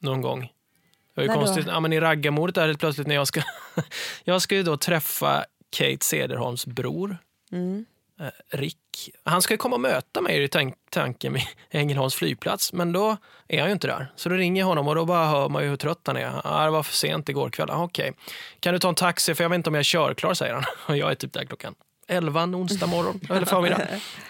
[0.00, 0.40] någon gång.
[0.40, 1.66] Det var ju konstigt.
[1.66, 3.42] Ja, men I raggarmordet där plötsligt när jag ska...
[4.24, 7.18] jag ska ju då träffa Kate Cederholms bror.
[7.52, 7.86] Mm.
[8.20, 9.10] Eh, Rick.
[9.24, 13.16] Han ska ju komma och möta mig i tank tanken vid Ängelholms flygplats, men då
[13.48, 14.12] är han ju inte där.
[14.16, 16.40] Så då ringer jag honom och då bara hör man ju hur trött han är.
[16.44, 17.70] Ah, det var för sent igår kväll.
[17.70, 18.10] Ah, Okej.
[18.10, 18.22] okay.
[18.60, 20.64] Kan du ta en taxi för jag vet inte om jag är körklar, säger han.
[20.86, 21.74] Och jag är typ där klockan
[22.08, 23.80] 11 onsdag morgon, eller förmiddag.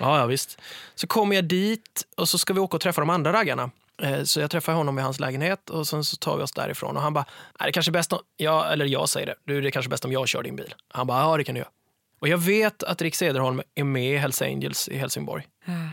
[0.01, 0.61] Ja, ja, visst.
[0.95, 3.71] Så kommer jag dit och så ska vi åka och träffa de andra raggarna.
[4.03, 6.97] Eh, Så jag träffar honom i hans lägenhet och sen så tar vi oss därifrån.
[6.97, 7.25] Och han bara,
[7.61, 9.89] "Nej, det kanske är bäst om, ja, eller jag säger det, du, det är kanske
[9.91, 10.75] bäst om jag kör din bil.
[10.89, 11.71] Han bara, ja det kan du göra.
[12.19, 15.47] Och jag vet att Rick Cederholm är med i Hells Angels i Helsingborg.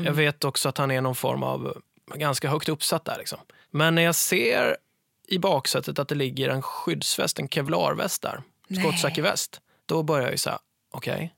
[0.06, 1.82] Jag vet också att han är någon form av
[2.16, 3.18] ganska högt uppsatt där.
[3.18, 3.40] Liksom.
[3.72, 4.78] Men när jag ser
[5.28, 8.42] i baksätet att det ligger en skyddsväst, en kevlarväst där,
[8.82, 10.60] skottsäker väst, då börjar jag ju säga,
[10.92, 11.34] okej.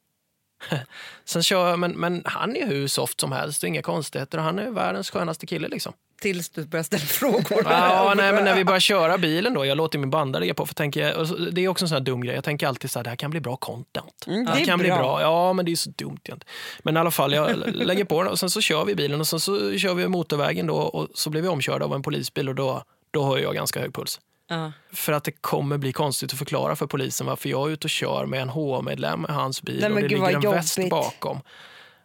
[1.26, 4.38] Sen kör men, men han är hur soft som helst, och inga konstigheter.
[4.38, 5.68] Och han är världens skönaste kille.
[5.68, 5.94] Liksom.
[6.22, 7.64] Tills du börjar ställa frågor.
[7.66, 10.66] Ja, nej, men när vi börjar köra bilen då, jag låter min bandare ligga på,
[10.66, 13.00] för tänker jag, det är också en sån här dum grej, jag tänker alltid så
[13.00, 14.26] här, det här kan bli bra content.
[14.28, 14.98] Mm, det det kan bli bra.
[14.98, 16.40] bra, ja men det är så dumt egentligen.
[16.84, 19.28] Men i alla fall, jag lägger på den och sen så kör vi bilen och
[19.28, 22.56] sen så kör vi motorvägen då och så blir vi omkörda av en polisbil och
[22.56, 24.20] då, då har jag ganska hög puls.
[24.48, 24.72] Ja.
[24.94, 27.90] För att det kommer bli konstigt att förklara för polisen varför jag är ute och
[27.90, 30.78] kör med en H-medlem i hans bil Nej, och det gud, ligger en vad väst
[30.78, 30.90] jobbigt.
[30.90, 31.40] bakom.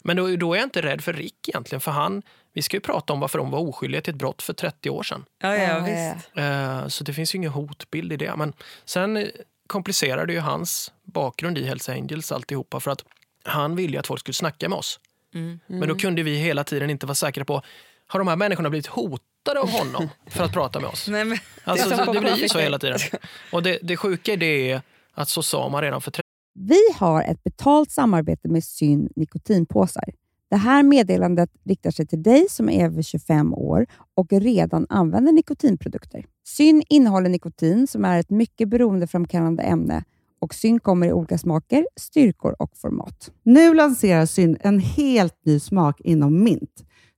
[0.03, 2.23] Men då, då är jag inte rädd för Rick egentligen, för han,
[2.53, 5.03] vi ska ju prata om varför de var oskyldiga till ett brott för 30 år
[5.03, 5.25] sedan.
[5.43, 6.31] Ja, ja, visst.
[6.37, 8.37] Eh, Så det finns ju ingen hotbild i det.
[8.37, 8.53] Men
[8.85, 9.27] sen eh,
[9.67, 13.05] komplicerar det ju hans bakgrund i Hells Angels alltihopa för att
[13.45, 15.01] han ville ju att folk skulle snacka med oss.
[15.67, 17.63] Men då kunde vi hela tiden inte vara säkra på
[18.07, 18.87] har de här människorna blivit
[19.41, 21.09] hotade av honom för att prata med oss?
[21.11, 22.99] Nej, men, Alltså, det, på det blir ju så hela tiden.
[23.53, 24.83] Och det, det sjuka i det är
[25.15, 26.23] att så sa man redan för 30
[26.55, 30.05] Vi har ett betalt samarbete med Syn nikotinpåsar.
[30.51, 35.33] Det här meddelandet riktar sig till dig som är över 25 år och redan använder
[35.33, 36.25] nikotinprodukter.
[36.47, 40.05] Syn innehåller nikotin som är ett mycket beroendeframkallande ämne
[40.41, 43.31] och Syn kommer i olika smaker, styrkor och format.
[43.43, 46.85] Nu lanserar Syn en helt ny smak inom mint.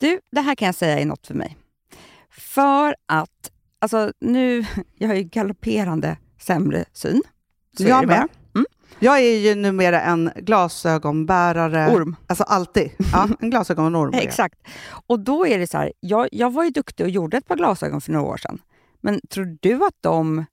[0.00, 1.56] Du, det här kan jag säga är något för mig.
[2.30, 7.22] För att, alltså nu, jag har ju galopperande sämre syn.
[7.76, 8.28] Så jag med.
[8.54, 8.66] Mm.
[8.98, 11.94] Jag är ju numera en glasögonbärare.
[11.94, 12.16] Orm.
[12.26, 12.90] Alltså alltid.
[13.12, 14.14] Ja, en glasögonorm.
[14.14, 14.58] Exakt.
[15.06, 17.56] Och då är det så här, jag, jag var ju duktig och gjorde ett par
[17.56, 18.62] glasögon för några år sedan.
[19.00, 20.44] Men tror du att de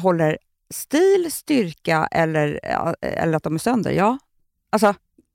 [0.00, 0.38] håller
[0.70, 2.60] stil, styrka eller,
[3.00, 3.90] eller att de är sönder?
[3.90, 4.18] Ja.
[4.70, 4.94] Alltså,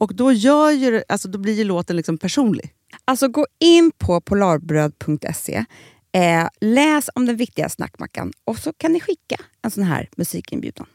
[0.00, 2.74] Och då, gör ju, alltså, då blir ju låten liksom personlig.
[3.04, 5.64] Alltså gå in på polarbröd.se,
[6.12, 10.86] eh, läs om den viktiga snackmackan och så kan ni skicka en sån här musikinbjudan.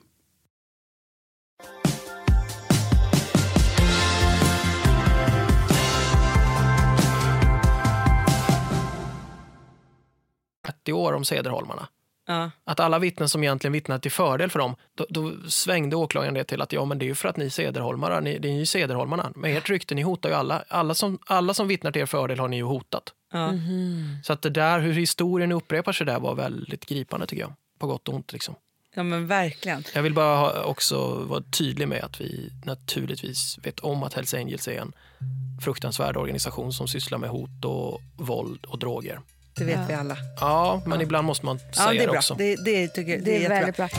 [10.95, 11.87] år om Cederholmarna.
[12.27, 12.51] Ja.
[12.63, 16.43] Att alla vittnen som egentligen vittnade till fördel för dem, då, då svängde åklagaren det
[16.43, 18.53] till att ja, men det är ju för att ni är Cederholmare, ni, det är
[18.53, 19.31] ju Cederholmarna.
[19.35, 20.63] Med ert rykte, ni hotar ju alla.
[20.67, 23.13] Alla som, alla som vittnar till er fördel har ni ju hotat.
[23.31, 23.53] Ja.
[24.23, 27.53] Så att det där, hur historien upprepar sig där var väldigt gripande tycker jag.
[27.79, 28.55] På gott och ont liksom.
[28.95, 29.83] ja, men verkligen.
[29.93, 34.33] Jag vill bara ha, också vara tydlig med att vi naturligtvis vet om att Hells
[34.33, 34.93] Angels är en
[35.63, 39.21] fruktansvärd organisation som sysslar med hot och våld och droger.
[39.57, 40.17] Det vet vi alla.
[40.39, 42.17] Ja, men ibland måste man Ja, säga det det, är bra.
[42.17, 42.35] också.
[42.35, 43.59] Det, det, tycker, det, Det är jättebra.
[43.59, 43.89] väldigt bra.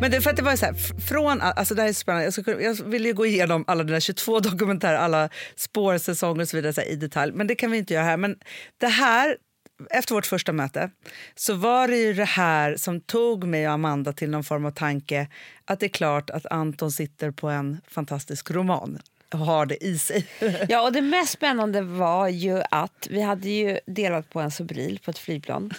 [0.00, 0.74] Men det, för att det var så här,
[1.08, 2.24] från, alltså det här är spännande.
[2.24, 6.56] Jag, skulle, jag ville ju gå igenom alla dina 22 dokumentärer, alla spårsäsonger och så
[6.56, 7.32] vidare så här, i detalj.
[7.32, 8.16] Men det kan vi inte göra här.
[8.16, 8.36] Men
[8.78, 9.36] det här,
[9.90, 10.90] efter vårt första möte,
[11.34, 14.70] så var det ju det här som tog mig och Amanda till någon form av
[14.70, 15.28] tanke
[15.64, 18.98] att det är klart att Anton sitter på en fantastisk roman
[19.32, 20.26] har det i sig.
[20.68, 24.98] Ja, och det mest spännande var ju att vi hade ju delat på en Sobril
[25.04, 25.72] på ett flygplan.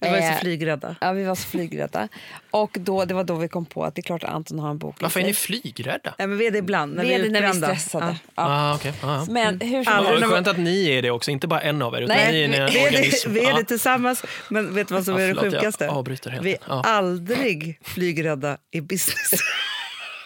[0.00, 0.96] Vi var ju så Eh, flygrädda.
[1.00, 2.08] Ja, vi var så flygrädda.
[2.50, 4.70] Och då, det var då vi kom på att det är klart att Anton har
[4.70, 6.14] en bok Varför är ni flygrädda?
[6.18, 7.52] Nej, men vi är det ibland, när Vi vi är är det när vi är
[7.52, 8.06] stressade.
[8.06, 8.14] Ja.
[8.34, 8.42] Ja.
[8.46, 8.92] Ah, okay.
[9.02, 9.26] ah, ja.
[9.32, 11.94] Men hur som Ja, helst, skönt att ni är det också, inte bara en av
[11.94, 12.02] er.
[12.02, 13.56] Utan Nej, ni är en Vi är, det, vi är Ja.
[13.56, 15.88] det tillsammans, men vet du vad som Ja, är det förlåt, jag sjukaste?
[15.90, 16.44] avbryter helt.
[16.44, 16.82] Vi är Ja.
[16.86, 19.30] aldrig flygrädda i business.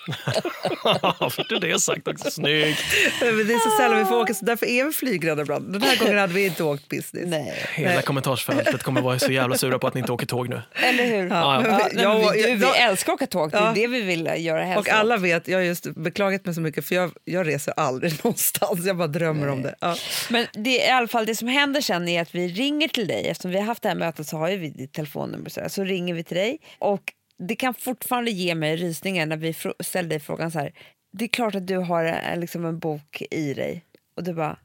[1.30, 2.30] För det sagt också.
[2.30, 2.80] Snyggt.
[3.20, 5.72] Men det är så sällan vi får åka, så därför är vi flygrädda ibland.
[5.72, 7.24] Den här gången hade vi inte åkt business.
[7.26, 7.54] nej.
[7.74, 10.62] Hela kommentarsfältet kommer vara så jävla sura på att ni inte åker tåg nu.
[10.74, 11.28] Eller hur?
[11.28, 13.62] Ja, Ja, vi- nej, men jag- vi, du, vi älskar att åka tåg, det är
[13.62, 13.72] Ja.
[13.74, 14.88] det vi vill göra helst.
[14.88, 18.12] Och alla vet, jag har just beklagat mig så mycket för jag, jag reser aldrig
[18.24, 18.86] någonstans.
[18.86, 19.74] Jag bara drömmer om det.
[19.80, 19.96] Ja.
[20.30, 23.26] Men det, i alla fall, det som händer sen är att vi ringer till dig.
[23.28, 25.50] Eftersom vi har haft det här mötet så har vi ditt telefonnummer.
[25.50, 25.68] Så, här.
[25.68, 26.58] så ringer vi till dig.
[26.78, 27.02] Och
[27.38, 30.72] det kan fortfarande ge mig rysningar när vi ställer dig frågan så här.
[31.12, 33.84] Det är klart att du har en, liksom en bok i dig.
[34.16, 34.56] Och du bara,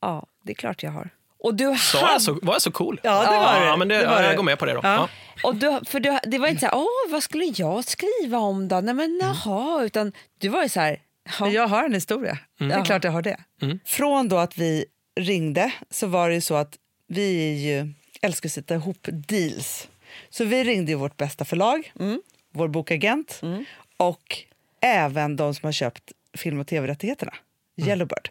[0.00, 1.10] ja, det är klart jag har.
[1.40, 3.00] Och du Så hade- så, var jag så cool?
[3.02, 3.66] Ja, det var det.
[3.66, 4.26] Ja, men det, Det var ja, det.
[4.26, 4.80] jag går med på det då.
[4.82, 4.94] Ja.
[4.94, 5.08] Ja.
[5.48, 8.68] Och du, för du, det var inte så här, åh, vad skulle jag skriva om
[8.68, 8.80] då?
[8.80, 12.38] Nej men jaha, utan du var ju så här, ja, Men jag har en historia.
[12.58, 13.40] Det är klart jag har det.
[13.62, 13.78] Mm.
[13.84, 14.84] Från då att vi
[15.20, 16.74] ringde så var det ju så att
[17.08, 19.88] vi är ju, älskar att sätta ihop deals.
[20.30, 21.92] Så vi ringde ju vårt bästa förlag,
[22.52, 23.40] vår bokagent
[23.96, 24.36] och
[24.80, 27.32] även de som har köpt film och tv-rättigheterna.
[27.86, 28.30] Yellowbird.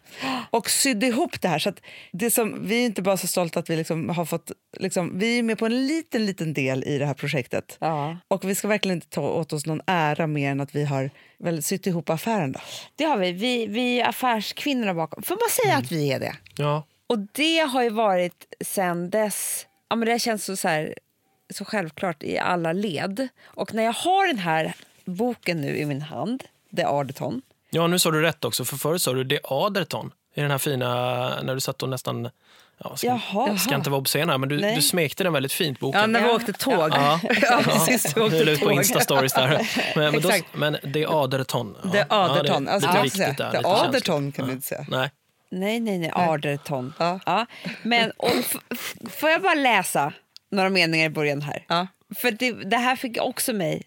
[0.50, 1.58] Och sydde ihop det här.
[1.58, 1.80] Så att
[2.12, 4.52] det som, vi är inte bara så stolta att vi liksom har fått...
[4.78, 7.76] Liksom, vi är med på en liten, liten del i det här projektet.
[7.80, 8.16] ja.
[8.28, 11.10] Och vi ska verkligen inte ta åt oss någon ära mer än att vi har
[11.38, 12.52] väl sytt ihop affären.
[12.52, 12.60] Då.
[12.96, 13.32] Det har vi.
[13.32, 15.22] Vi, vi är affärskvinnorna bakom.
[15.22, 16.36] Får man säga att vi är det?
[16.56, 16.86] Ja.
[17.06, 19.66] Och det har ju varit sen dess...
[19.90, 20.94] Ja, men det känns så, så, här,
[21.54, 23.28] så självklart i alla led.
[23.44, 24.72] Och när jag har den här
[25.04, 26.44] boken nu i min hand,
[26.76, 27.42] The Ardeton.
[27.70, 28.64] ja, nu sa du rätt också.
[28.64, 30.10] För förut sa du det Aderton.
[30.34, 30.88] I den här fina,
[31.42, 32.28] när du satt och nästan...
[32.84, 33.56] Ja, ska, Jaha.
[33.58, 34.76] ska inte vara obscen här, men du, Nej.
[34.76, 36.00] du smekte den väldigt fint, boken.
[36.00, 36.34] Ja, när vi Ja.
[36.34, 36.90] åkte tåg.
[36.94, 37.20] Ja.
[37.42, 38.72] Ja, precis, vi åkte är på.
[38.72, 39.68] Insta-stories där.
[39.96, 41.76] Men, men, då, men det är Aderton.
[41.82, 41.88] Ja.
[41.92, 42.64] Det är Aderton.
[42.66, 43.32] Ja, det, alltså, lite det viktigt säga.
[43.32, 43.50] där.
[43.52, 43.84] Det lite är.
[43.88, 44.86] Aderton kan du inte säga.
[44.88, 45.10] Nej.
[45.50, 46.10] Nej, nej, nej.
[46.14, 46.94] Arderton.
[46.98, 47.20] Ja.
[47.26, 47.46] Ja.
[47.82, 48.30] Men, och,
[49.10, 50.12] får jag bara läsa
[50.50, 51.64] några meningar i början här?
[51.68, 51.86] Ja.
[52.14, 53.82] För det, det här fick också mig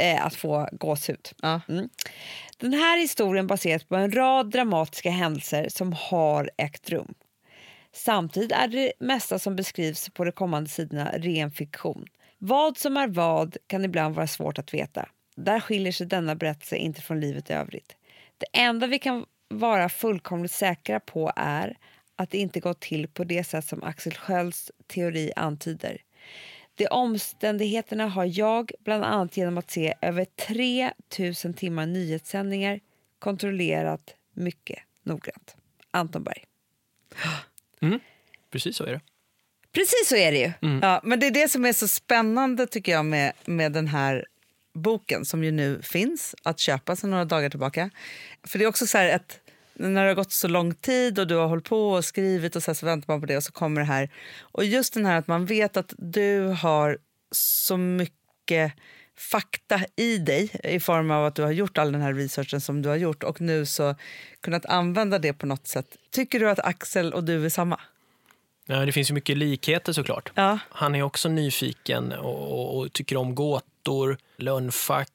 [0.00, 1.28] eh, att få gåshud.
[1.42, 1.60] Ja.
[1.68, 1.88] Mm.
[2.58, 7.14] Den här historien baseras på en rad dramatiska händelser som har ägt rum.
[7.92, 12.04] Samtidigt är det mesta som beskrivs på de kommande sidorna ren fiktion.
[12.38, 15.08] Vad som är vad kan ibland vara svårt att veta.
[15.36, 17.96] Där skiljer sig denna berättelse inte från livet i övrigt.
[18.38, 21.76] Det enda vi kan vara fullkomligt säkra på är
[22.16, 26.02] att det inte gått till på det sätt som Axel Skölds teori antyder.
[26.74, 32.80] De omständigheterna har jag, bland annat genom att se över 3000 timmar nyhetssändningar,
[33.18, 35.56] kontrollerat mycket noggrant.
[35.90, 36.44] Anton Berg.
[38.50, 39.00] Precis så är det.
[39.72, 40.52] Precis så är det ju.
[40.82, 44.26] Ja, men det är det som är så spännande tycker jag med, med den här
[44.72, 47.90] boken som ju nu finns att köpa sedan några dagar tillbaka.
[48.42, 49.40] För det är också så här att
[49.78, 52.62] när det har gått så lång tid och du har hållit på och skrivit och
[52.62, 54.10] så, så väntar man på det och så kommer det här.
[54.40, 56.98] Och just den här att man vet att du har
[57.30, 58.72] så mycket
[59.18, 62.82] fakta i dig i form av att du har gjort all den här researchen som
[62.82, 63.94] du har gjort och nu så
[64.40, 65.96] kunnat använda det på något sätt.
[66.10, 67.80] Tycker du att Axel och du är samma?
[68.66, 70.32] Ja, det finns ju mycket likheter såklart.
[70.34, 70.58] Ja.
[70.68, 75.10] Han är också nyfiken och, och, och tycker om gåtor, lönnfack,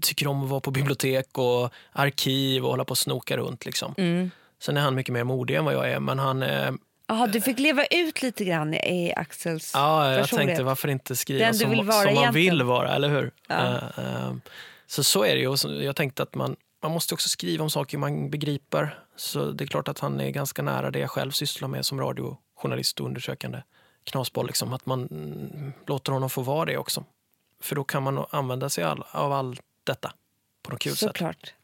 [0.00, 3.66] tycker om att vara på bibliotek och arkiv och hålla på och snoka runt.
[3.66, 3.94] Liksom.
[3.96, 4.30] Mm.
[4.62, 6.00] Sen är han mycket mer modig än vad jag är.
[6.00, 6.72] Men han, eh,
[7.08, 11.52] Aha, du fick leva ut lite grann i Axels ja, jag tänkte varför inte skriva
[11.52, 12.32] som, som man egentligen.
[12.32, 13.30] vill vara, eller hur?
[13.48, 13.54] Ja.
[13.54, 14.34] Eh, eh,
[14.86, 15.84] så så är det ju.
[15.84, 18.98] Jag tänkte att man, man måste också skriva om saker man begriper.
[19.16, 22.00] Så det är klart att han är ganska nära det jag själv sysslar med som
[22.00, 23.62] radiojournalist och undersökande
[24.04, 24.46] knasboll.
[24.46, 27.04] Liksom, att man mm, låter honom få vara det också.
[27.64, 30.12] För då kan man använda sig all, av allt detta
[30.64, 31.08] på något kul sätt.
[31.08, 31.54] Såklart.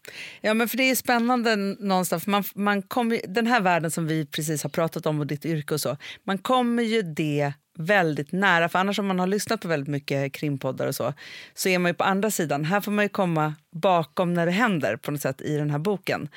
[0.40, 2.26] Ja, men för det är spännande någonstans.
[2.26, 5.74] Man, man kommer, den här världen som vi precis har pratat om och ditt yrke
[5.74, 5.96] och så.
[6.24, 8.68] Man kommer ju det väldigt nära.
[8.68, 11.14] För annars om man har lyssnat på väldigt mycket krimpoddar och så,
[11.54, 12.64] så är man ju på andra sidan.
[12.64, 15.78] Här får man ju komma bakom när det händer på något sätt i den här
[15.78, 16.28] boken.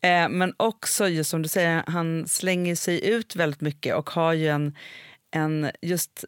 [0.00, 4.32] Eh, men också just som du säger, han slänger sig ut väldigt mycket och har
[4.32, 4.76] ju en,
[5.34, 6.24] en just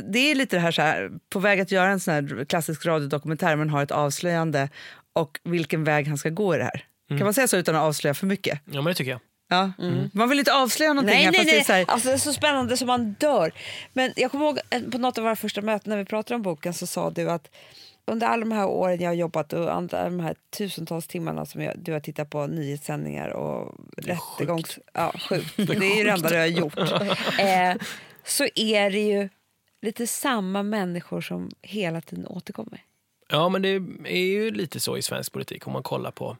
[0.00, 2.86] det är lite det här, så här på väg att göra en sån här klassisk
[2.86, 4.68] radiodokumentär men har ett avslöjande
[5.12, 6.84] och vilken väg han ska gå i det här.
[7.08, 8.60] Kan man säga så utan att avslöja för mycket?
[8.64, 9.20] Ja, men det tycker jag.
[9.48, 9.72] Ja.
[10.12, 11.64] Man vill inte avslöja någonting Nej, här, nej, fast det är nej.
[11.64, 13.52] så här, Alltså, det är så spännande som man dör.
[13.92, 16.42] Men jag kommer ihåg eh, på något av våra första möten när vi pratade om
[16.42, 17.50] boken så sa du att
[18.06, 21.62] under alla de här åren jag har jobbat och alla de här tusentals timmarna som
[21.62, 24.78] jag, du har tittat på nyhetssändningar och rättegångs...
[24.92, 25.56] Ja, sjukt.
[25.56, 26.78] Det är ju det enda du har gjort.
[27.38, 27.74] eh,
[28.24, 29.28] så är det ju
[29.86, 32.82] lite samma människor som hela tiden återkommer.
[33.28, 33.68] Ja, men det
[34.04, 36.36] är ju lite så i svensk politik om man kollar på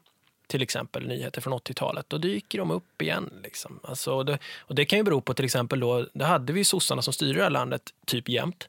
[0.47, 2.05] till exempel nyheter från 80-talet.
[2.07, 3.29] Då dyker de upp igen.
[3.43, 3.79] Liksom.
[3.83, 6.63] Alltså, och det, och det kan ju bero på till exempel då, det hade vi
[6.63, 8.67] sossarna som styrde det här landet typ jämt.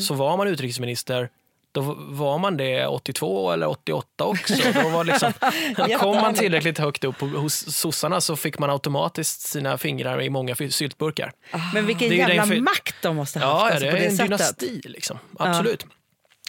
[0.00, 1.30] Så var man utrikesminister
[1.72, 4.54] då var man det 82 eller 88 också.
[4.82, 5.32] Då var liksom,
[5.98, 10.54] kom man tillräckligt högt upp hos sossarna så fick man automatiskt sina fingrar i många
[10.54, 11.32] syltburkar.
[11.74, 14.16] men vilken jävla den makt de måste ha Ja, haft ja, alltså, det är en
[14.38, 14.58] sättet.
[14.58, 14.88] dynasti.
[14.88, 15.18] Liksom.
[15.38, 15.86] Absolut.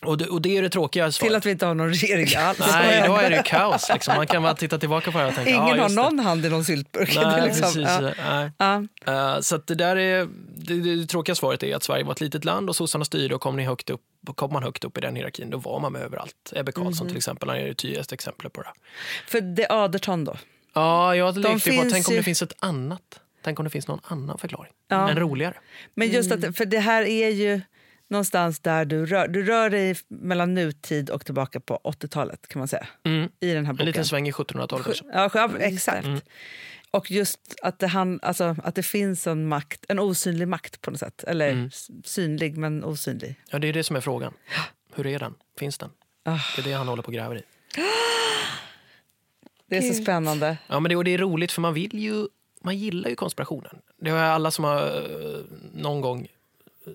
[0.05, 1.29] Och, det, och det är det tråkiga svaret.
[1.29, 2.59] Till att vi inte har någon regering alls.
[2.59, 3.89] Nej, då är det ju kaos.
[3.93, 4.15] Liksom.
[4.15, 6.01] Man kan bara titta tillbaka på det och tänka, Ingen ja, har just det.
[6.01, 7.15] någon hand i någon syltburk.
[7.15, 8.15] Nej, Det är liksom, precis.
[8.17, 8.47] ja.
[8.59, 8.87] Nej.
[9.05, 9.33] Ja.
[9.35, 12.11] Eh, så att det där är, det, det, det tråkiga svaret är att Sverige var
[12.11, 14.01] ett litet land och sossarna styrde och kom, ni högt upp,
[14.35, 16.53] kom man högt upp i den hierarkin då var man med överallt.
[16.55, 18.69] Ebbe Carlsson till exempel, han är det tydligaste exemplet på det.
[19.27, 20.35] För det är Aderton då?
[20.73, 23.01] Ja, jag hade De lekt på, finns tänk om ju- det finns ett annat.
[23.43, 24.71] Tänk om det finns någon annan förklaring.
[24.89, 25.09] Ja.
[25.09, 25.53] En roligare.
[25.95, 27.61] Men just att, för det här är ju
[28.09, 32.67] någonstans där du rör, du rör dig mellan nutid och tillbaka på 80-talet kan man
[32.67, 32.87] säga.
[33.03, 33.29] Mm.
[33.39, 33.85] I den här En boken.
[33.85, 35.05] liten sväng i 1700-talet kanske.
[35.13, 36.05] Ja, ja, exakt.
[36.05, 36.19] Mm.
[36.91, 40.91] Och just att det, han, alltså, att det finns en makt, en osynlig makt på
[40.91, 41.23] något sätt.
[41.23, 41.69] Eller Mm.
[42.03, 43.35] synlig men osynlig.
[43.49, 44.33] Ja, det är det som är frågan.
[44.95, 45.33] Hur är den?
[45.59, 45.89] Finns den?
[46.25, 46.39] Ah.
[46.55, 47.41] Det är det han håller på och gräver i.
[49.69, 50.57] Det är så spännande.
[50.67, 52.27] Ja, men det, och det är roligt för man vill ju,
[52.63, 53.75] man gillar ju konspirationen.
[54.01, 55.39] Det har alla som har eh,
[55.73, 56.27] någon gång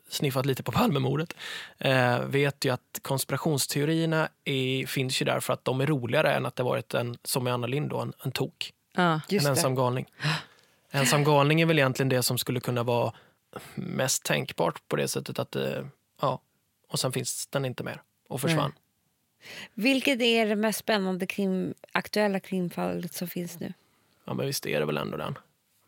[0.08, 1.34] sniffat lite på Palmemordet
[1.78, 6.46] eh, vet ju att konspirationsteorierna är, finns ju där för att de är roligare än
[6.46, 8.72] att det varit en, som i Anna Lindh, då, en, en tok.
[9.28, 9.58] Just en det.
[9.58, 10.06] ensam galning.
[10.90, 13.12] Ensam galning är väl egentligen det som skulle kunna vara
[13.74, 15.84] mest tänkbart på det sättet att eh,
[16.20, 16.40] ja,
[16.88, 18.72] och sen finns den inte mer och försvann.
[19.74, 23.72] Vilket är det mest spännande krim, aktuella krimfallet som finns nu?
[24.24, 25.38] Ja, men visst är det väl ändå den.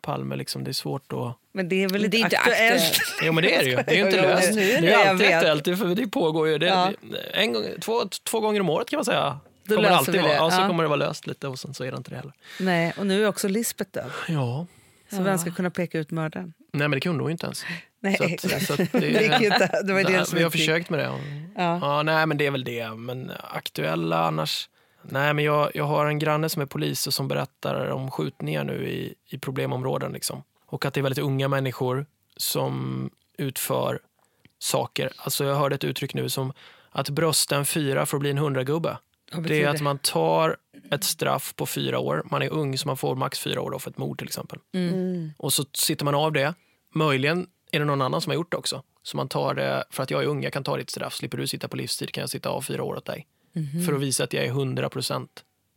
[0.02, 1.36] Palme, liksom, det är svårt att...
[1.52, 2.82] Men det är väl Det inte aktuellt?
[2.82, 3.00] aktuellt.
[3.22, 3.76] Jo, men det är det ju.
[3.76, 4.54] Det är ju inte löst.
[4.54, 6.58] nu är Det är det, ju alltid aktuellt, det- för det pågår ju.
[6.58, 6.92] Det, Ja.
[7.00, 9.40] det, en gång, två, två gånger om året kan man säga.
[9.64, 10.28] Då kommer det löser alltid vi vara.
[10.32, 10.66] det, Ja, så ja.
[10.66, 12.32] kommer det vara löst lite och sen så är det inte det heller.
[12.60, 14.10] Nej, och nu är också Lisbeth död.
[14.28, 14.66] Ja.
[15.10, 16.52] Så vem ska kunna peka ut mördaren?
[16.72, 17.64] Nej, men det kunde hon ju inte ens.
[18.00, 18.24] Nej, Så
[18.56, 19.80] att- så att det- det gick ju inte.
[19.84, 21.10] Det var Nej, det som vi har försökt med det.
[21.56, 21.78] Ja.
[21.82, 22.90] Ja, nej, men det är väl det.
[22.90, 24.68] Men aktuella annars?
[25.02, 28.64] Nej, men jag, jag har en granne som är polis och som berättar om skjutningar
[28.64, 30.12] nu i, i problemområden.
[30.12, 30.42] Liksom.
[30.66, 34.00] Och att det är väldigt unga människor som utför
[34.58, 35.12] saker.
[35.16, 36.52] Alltså jag hörde ett uttryck nu som
[36.90, 38.98] att brösta en fyra för att bli en hundragubbe.
[39.48, 40.56] Det är att man tar
[40.90, 42.22] ett straff på fyra år.
[42.30, 44.58] Man är ung så man får max fyra år då för ett mord till exempel.
[44.72, 45.32] Mm.
[45.38, 46.54] Och så sitter man av det.
[46.94, 48.82] Möjligen är det någon annan som har gjort det också.
[49.02, 51.14] Så man tar det, för att jag är ung, jag kan ta ditt straff.
[51.14, 53.26] Slipper du sitta på livstid kan jag sitta av fyra år åt dig.
[53.52, 53.84] Mhm.
[53.86, 55.28] För att visa att jag är 100%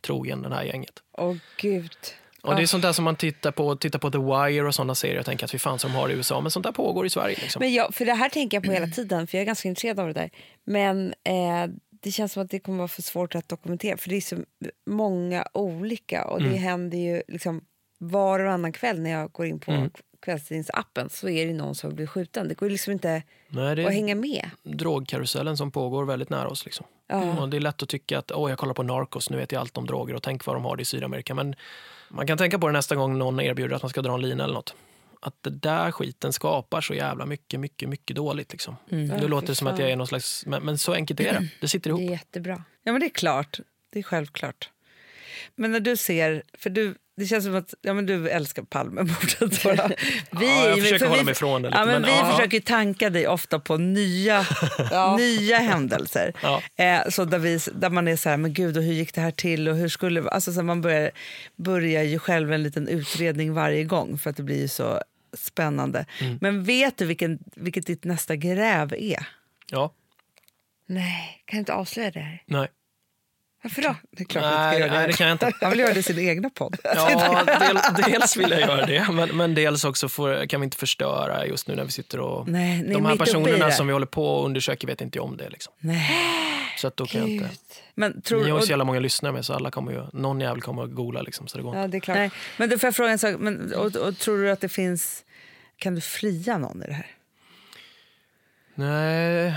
[0.06, 1.02] trogen den här gänget.
[1.12, 1.96] Åh gud.
[2.42, 4.94] Och det är sånt där som man tittar på, tittar på The Wire och sådana
[4.94, 6.40] serier och tänker att vi fan som har i USA.
[6.40, 7.36] Men sånt där pågår i Sverige.
[7.40, 7.60] Liksom.
[7.60, 10.00] Men jag, för det här tänker jag på hela tiden, för jag är ganska intresserad
[10.00, 10.30] av det där.
[10.64, 14.16] Men eh, det känns som att det kommer vara för svårt att dokumentera, för det
[14.16, 14.36] är så
[14.90, 17.64] många olika och det händer ju liksom
[17.98, 19.90] var och annan kväll när jag går in på Mm.
[20.22, 22.48] kvällstidningsappen så är det någon som blir skjuten.
[22.48, 24.50] Det går liksom inte Nej, att hänga med.
[24.62, 26.64] drogkarusellen som pågår väldigt nära oss.
[26.64, 26.86] Liksom.
[27.08, 27.40] Ja.
[27.40, 29.60] Och det är lätt att tycka att Åh, jag kollar på Narcos, nu vet jag
[29.60, 31.34] allt om droger och tänk vad de har det i Sydamerika.
[31.34, 31.54] Men
[32.08, 34.44] man kan tänka på det nästa gång någon erbjuder att man ska dra en lina
[34.44, 34.74] eller något.
[35.20, 38.52] Att det där skiten skapar så jävla mycket, mycket, mycket dåligt.
[38.52, 38.76] Liksom.
[38.88, 40.46] Nu Ja, låter det som att jag är någon slags...
[40.46, 41.48] Men, men så enkelt är det.
[41.60, 42.10] Det sitter Det är ihop.
[42.10, 42.64] jättebra.
[42.82, 43.58] Ja, men det är klart.
[43.92, 44.70] Det är självklart.
[45.56, 46.42] Men när du ser...
[46.58, 49.64] För du, det känns som att ja, men du älskar Palmemordet.
[49.64, 52.16] Vi, Ja, jag försöker för hålla vi, mig ifrån det lite, Ja, men men vi
[52.16, 52.30] ja.
[52.30, 54.46] försöker tanka dig ofta på nya,
[55.18, 56.32] nya händelser.
[56.42, 56.62] Ja.
[56.76, 59.20] Eh, så där, vi, där man är så här, men gud, och hur gick det
[59.20, 59.68] här till?
[59.68, 61.10] Och hur skulle, alltså, så man börjar,
[61.56, 65.02] börjar ju själv en liten utredning varje gång för att det blir så
[65.36, 66.06] spännande.
[66.20, 66.38] Mm.
[66.40, 69.28] Men vet du vilken, vilket ditt nästa gräv är?
[69.70, 69.92] Ja,
[70.86, 72.42] Nej, kan du inte avslöja det här?
[72.46, 72.68] nej.
[73.64, 73.94] Varför då?
[74.10, 74.90] Det är klart att du Nej, det.
[74.90, 75.52] nej, det kan jag inte.
[75.60, 76.76] Han vill göra det i sin egna podd.
[76.84, 80.76] Ja, del, dels vill jag göra det, men, men dels också får, kan vi inte
[80.76, 82.48] förstöra just nu när vi sitter och...
[82.48, 85.48] Nej, är de här personerna som vi håller på och undersöker vet inte om det.
[85.48, 85.72] Liksom.
[85.78, 86.10] Nej.
[86.78, 87.48] Så att då kan jag inte...
[87.94, 90.02] Men tror, Ni har ju och- så jävla många lyssnare med så alla kommer ju,
[90.12, 92.16] någon jävel kommer att googla liksom, så det går Ja, det är klart.
[92.16, 93.34] Nej, men då får jag fråga en sak.
[93.38, 95.24] Men, och, och tror du att det finns...
[95.76, 97.06] Kan du fria någon i det här?
[98.74, 99.54] Nej,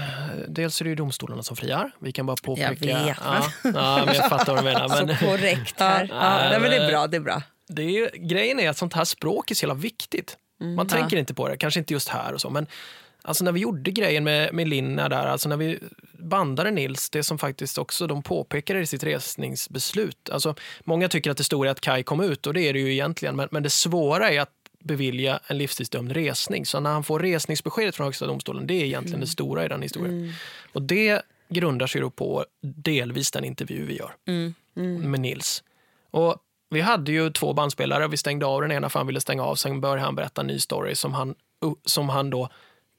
[0.48, 1.92] dels är det ju domstolarna som friar.
[2.00, 2.86] Vi kan bara påpeka...
[2.86, 4.90] Jag vet, ja, ja, men jag fattar vad du menar.
[5.06, 6.08] Men Så korrekt Ja, här.
[6.12, 7.08] ja, nej, men det är bra.
[7.08, 7.42] Det är bra.
[7.68, 10.38] det är ju, grejen är att sånt här språk är så jävla viktigt.
[10.62, 10.76] Mm.
[10.76, 12.50] Man tänker inte på det, kanske inte just här och så.
[12.50, 12.68] Men
[13.22, 15.80] alltså när vi gjorde grejen med, med Linna där, alltså när vi
[16.20, 20.30] bandade Nils, det som faktiskt också de påpekade i sitt resningsbeslut.
[20.30, 22.80] Alltså, många tycker att det stora är att Kai kom ut och det är det
[22.80, 23.36] ju egentligen.
[23.36, 24.52] Men, men det svåra är att
[24.88, 26.66] bevilja en livstidsdömd resning.
[26.66, 29.82] Så när han får resningsbeskedet från Högsta domstolen, det är egentligen det stora i den
[29.82, 30.34] historien.
[30.74, 34.14] Och det grundar sig på delvis den intervju vi gör
[35.08, 35.64] med Nils.
[36.12, 36.36] Och
[36.70, 38.08] vi hade ju två bandspelare.
[38.08, 39.56] Vi stängde av den ena för han ville stänga av.
[39.56, 41.36] Sen började han berätta en ny story som han,
[41.86, 42.50] som han då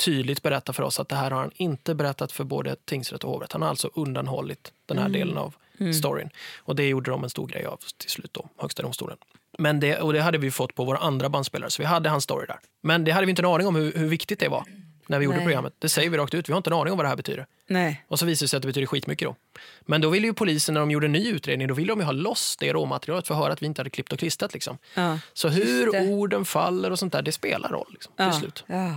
[0.04, 3.30] tydligt berättar för oss att det här har han inte berättat för både tingsrätt och
[3.30, 3.52] hovrätt.
[3.52, 5.54] Han har alltså undanhållit den här delen av
[5.94, 6.30] storyn.
[6.58, 9.16] Och det gjorde de en stor grej av till slut då, Högsta domstolen.
[9.58, 12.24] Men det, och det hade vi fått på våra andra bandspelare, så vi hade hans
[12.24, 12.58] story där.
[12.82, 14.64] Men det hade vi inte en aning om hur, hur viktigt det var
[15.06, 15.46] när vi gjorde Nej.
[15.46, 15.74] programmet.
[15.78, 17.46] Det säger vi rakt ut, vi har inte en aning om vad det här betyder.
[17.68, 18.04] Nej.
[18.08, 19.36] Och så visade det sig att det betyder skitmycket då.
[19.80, 22.04] Men då ville ju polisen när de gjorde en ny utredning, då ville de ju
[22.04, 24.54] ha loss det råmaterialet för att höra att vi inte hade klippt och klistrat.
[24.54, 24.78] Liksom.
[24.94, 25.18] Ja.
[25.32, 28.30] Så hur orden faller och sånt där, det spelar roll liksom, Ja.
[28.30, 28.64] till slut.
[28.66, 28.94] Ja.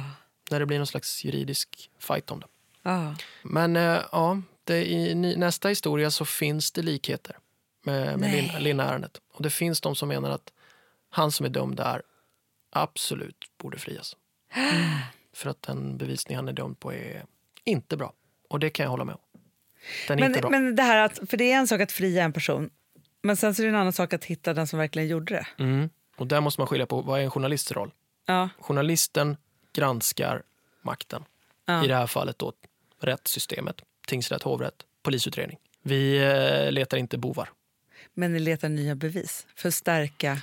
[0.51, 2.47] När det blir någon slags juridisk fight om det.
[3.43, 7.35] Men eh, ja, det, i nästa historia så finns det likheter
[7.83, 9.21] med, med Linna-ärendet.
[9.33, 10.53] Och det finns de som menar att
[11.09, 12.01] han som är dömd där
[12.69, 14.15] absolut borde frias.
[15.33, 17.25] För att den bevisning han är dömd på är
[17.63, 18.13] inte bra.
[18.49, 19.21] Och det kan jag hålla med om.
[20.07, 20.49] Den är Men, inte bra.
[20.49, 22.69] men det här att, för det är en sak att fria en person,
[23.21, 25.63] men sen så är det en annan sak att hitta den som verkligen gjorde det.
[25.63, 25.89] Mm.
[26.17, 27.91] Och där måste man skilja på vad är en journalists roll.
[28.25, 28.49] Ja.
[28.59, 29.37] Journalisten
[29.73, 30.43] granskar
[30.81, 31.23] makten.
[31.65, 31.85] Ja.
[31.85, 32.53] I det här fallet då
[32.99, 35.57] rättssystemet, tingsrätt, hovrätt, polisutredning.
[35.81, 37.49] Vi eh, letar inte bovar.
[38.13, 40.41] Men ni letar nya bevis för att stärka...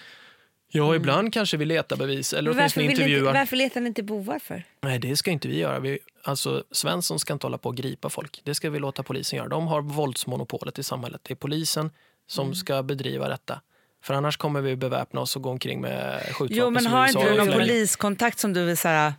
[0.71, 3.33] Ja, ibland kanske vi letar bevis eller Men varför, vill inte, intervjuar.
[3.35, 4.63] varför letar ni inte bovar för?
[4.81, 5.81] Nej, det ska inte vi göra.
[5.81, 8.41] Vi, alltså, Svensson ska inte hålla på och gripa folk.
[8.45, 9.49] Det ska vi låta polisen göra.
[9.49, 11.21] De har våldsmonopolet i samhället.
[11.25, 11.91] Det är polisen
[12.27, 12.55] som Mm.
[12.55, 13.61] ska bedriva detta.
[14.05, 16.57] För annars kommer vi beväpna oss och gå omkring med skjutvapen.
[16.57, 19.15] Jo, men har inte du någon poliskontakt som du vill säga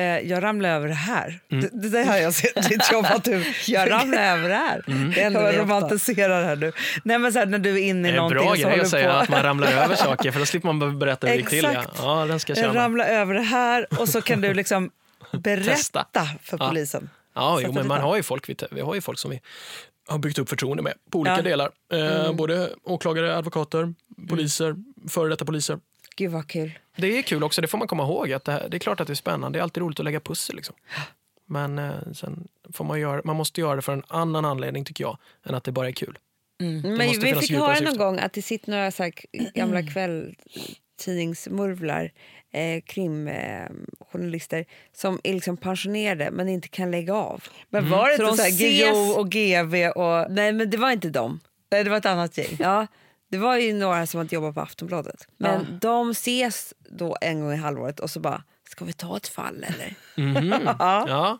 [0.00, 1.40] jag ramlar över det här.
[1.48, 3.44] Det, det där har jag sett ditt jobb att du...
[3.66, 4.82] Jag ramlar över det här.
[5.14, 5.62] Det är vi ofta.
[5.62, 6.72] romantiserar här nu.
[7.04, 8.56] Nej, men så här, när du är inne Det i är en någonting bra och
[8.56, 9.16] så grej håller att säga på.
[9.18, 11.64] att man ramlar över saker för då slipper man berätta hur det gick till.
[11.74, 11.84] Ja.
[11.98, 12.74] Ja, den ska jag Jag
[13.06, 14.90] över det här och så kan du liksom
[15.32, 16.06] berätta Testa.
[16.42, 16.68] för Ja.
[16.68, 17.10] polisen.
[17.34, 19.40] Ja, Sätta jo, men man har ju folk, vi, har ju folk som vi
[20.08, 21.42] har byggt upp förtroende med på olika Ja.
[21.42, 21.70] delar.
[21.92, 23.94] Eh, Både åklagare, advokater,
[24.28, 24.74] poliser,
[25.10, 25.78] före detta poliser.
[26.16, 26.78] Gud vad kul.
[26.96, 28.32] Det är kul också, det får man komma ihåg.
[28.32, 30.04] Att det, här, det är klart att det är spännande, det är alltid roligt att
[30.04, 30.56] lägga pussel.
[30.56, 30.74] Liksom.
[31.46, 35.04] Men eh, sen får man, göra, man måste göra det för en annan anledning tycker
[35.04, 36.18] jag, än att det bara är kul.
[36.58, 39.10] Men måste vi fick höra någon gång att det sitter några så
[39.54, 42.10] gamla kvällstidningsmurvlar,
[42.52, 47.44] eh, krimjournalister, som är liksom pensionerade men inte kan lägga av.
[47.68, 50.30] Men var det Så inte de så här ses- GO och GV och...
[50.30, 51.40] Nej, men det var inte dem.
[51.70, 52.56] Nej, det var ett annat gäng.
[52.58, 52.86] Ja,
[53.32, 55.28] det var ju några som hade jobbat på Aftonbladet.
[55.36, 59.28] Men de ses då en gång i halvåret och så bara, ska vi ta ett
[59.28, 59.94] fall eller?
[60.78, 61.38] Ja.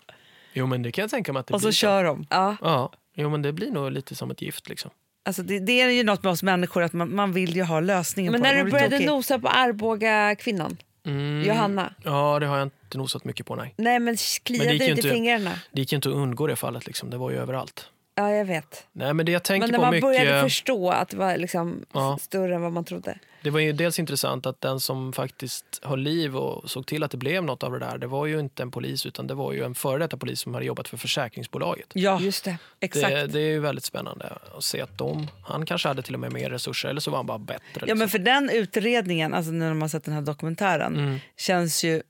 [0.53, 1.73] Jo, men det kan jag tänka mig att det Och så blir.
[1.73, 2.27] kör de.
[2.31, 4.69] Ja, Ja, jo, men det blir nog lite som ett gift.
[4.69, 4.91] Liksom.
[5.25, 7.81] Alltså det, det är ju något med oss människor att man, man vill ju ha
[7.81, 8.65] lösningen men på när det.
[8.65, 9.07] du började tokig.
[9.07, 10.77] nosa på Arboga kvinnan,
[11.07, 11.43] Mm.
[11.49, 11.95] Johanna.
[12.05, 13.57] Ja, det har jag inte nosat mycket på.
[13.57, 13.75] Nej.
[13.77, 15.51] Nej men kliade Men det gick ju inte i inte- fingrarna.
[15.73, 16.87] Det gick ju inte att undgå det fallet.
[16.87, 17.11] Liksom.
[17.11, 17.89] Det var ju överallt.
[18.15, 18.87] Ja, jag vet.
[18.93, 20.03] Nej, men det jag tänker Men när på man mycket...
[20.03, 22.19] började förstå att det var liksom Ja.
[22.21, 23.19] större än vad man trodde.
[23.43, 27.11] Det var ju dels intressant att den som faktiskt höll liv och såg till att
[27.11, 29.53] det blev något av det där, det var ju inte en polis utan det var
[29.53, 31.87] ju en före detta polis som hade jobbat för försäkringsbolaget.
[31.93, 32.57] Ja, Just det.
[32.81, 33.09] exakt.
[33.15, 36.21] Det, det är ju väldigt spännande att se att de, han kanske hade till och
[36.21, 37.63] med mer resurser eller så var han bara bättre.
[37.75, 37.99] Ja, liksom.
[37.99, 41.19] men för den utredningen, alltså när man har sett den här dokumentären, Mm.
[41.37, 42.03] känns ju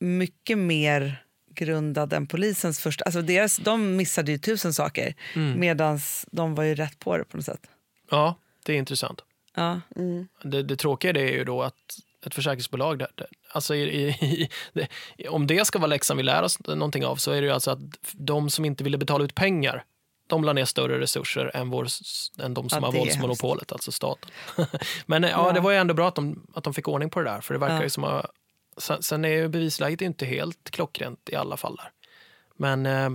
[0.00, 1.22] mycket mer
[1.64, 3.04] grundad än polisens första...
[3.04, 5.60] Alltså deras, de missade ju tusen saker Mm.
[5.60, 5.98] medan
[6.30, 7.60] de var ju rätt på det på något sätt.
[8.10, 8.34] Ja,
[8.64, 9.20] det är intressant.
[9.56, 9.80] Ja.
[10.42, 11.74] Det, det tråkiga är ju då att
[12.26, 14.88] ett försäkringsbolag, där, där, alltså i, i, i, det,
[15.28, 17.70] om det ska vara läxan vi lär oss någonting av så är det ju alltså
[17.70, 17.78] att
[18.12, 19.84] de som inte ville betala ut pengar
[20.28, 21.86] de la ner större resurser än, vår,
[22.42, 24.30] än de som Ja, har det våldsmonopolet, alltså staten.
[25.06, 25.52] Men ja, Ja.
[25.52, 27.40] det var ju ändå bra att de, att de fick ordning på det där.
[27.40, 27.82] För det verkar Ja.
[27.82, 28.30] ju som att,
[28.78, 31.76] sen, sen är ju bevisläget inte helt klockrent i alla fall.
[31.76, 31.90] Där.
[32.56, 33.10] Men eh,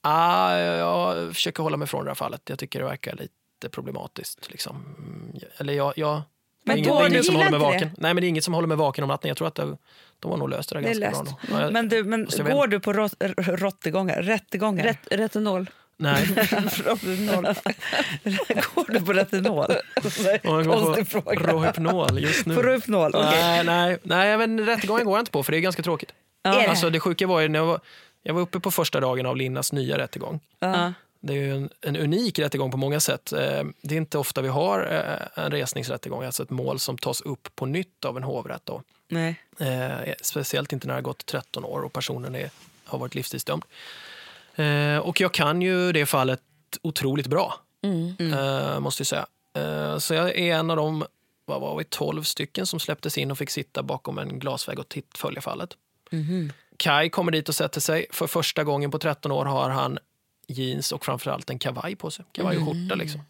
[0.00, 2.40] ah, jag försöker hålla mig från det här fallet.
[2.44, 4.50] Jag tycker det verkar lite problematiskt.
[4.50, 4.84] Liksom.
[5.56, 6.22] Eller jag, jag,
[6.64, 7.90] Men det är då- inget, det är inget som håller mig vaken.
[7.98, 9.28] Nej, men det är inget som håller mig vaken om natten.
[9.28, 9.76] Jag tror att det,
[10.18, 11.48] de har nog löst det där Det ganska löst.
[11.48, 11.60] bra.
[11.60, 14.22] Ja, Men, du, men vet går du på rot, r- råttegångar?
[14.22, 14.84] Rättegångar?
[14.84, 15.70] Ret retinol.
[16.02, 16.26] Nej.
[16.84, 17.44] Rohypnol.
[18.74, 19.66] går du på retinol?
[20.64, 21.52] Konstig fråga.
[21.52, 22.54] Rohypnol just nu.
[22.54, 23.10] På Rohypnol?
[23.14, 23.40] okej.
[23.42, 26.12] Nej, nej, nej, men rättegången går jag inte på för det är ganska tråkigt.
[26.42, 26.48] Det?
[26.68, 27.80] Alltså, det sjuka var ju när jag var,
[28.22, 30.40] Jag var uppe på första dagen av Linnas nya rättegång.
[30.58, 30.92] Ja.
[31.22, 33.32] Det är ju en, en unik rättegång på många sätt.
[33.32, 34.80] Eh, Det är inte ofta vi har
[35.36, 38.62] eh, en resningsrättegång, alltså ett mål som tas upp på nytt av en hovrätt.
[38.64, 38.82] Då.
[39.08, 39.40] Nej.
[39.58, 42.50] Eh, speciellt inte när det har gått 13 år och personen är,
[42.84, 43.64] har varit livstidsdömd.
[44.60, 46.42] Eh, och jag kan ju det fallet
[46.82, 47.54] otroligt bra,
[48.18, 49.26] eh, måste jag säga.
[49.54, 51.04] Eh, så jag är en av de
[51.44, 54.88] vad var vi, 12 stycken som släpptes in och fick sitta bakom en glasvägg och
[54.88, 55.76] titt, följa fallet.
[56.76, 58.06] Kai kommer dit och sätter sig.
[58.10, 59.98] För första gången på 13 år har han
[60.48, 62.24] jeans och framförallt en kavaj på sig.
[62.32, 62.94] Kavaj och skjorta.
[62.94, 63.20] Liksom.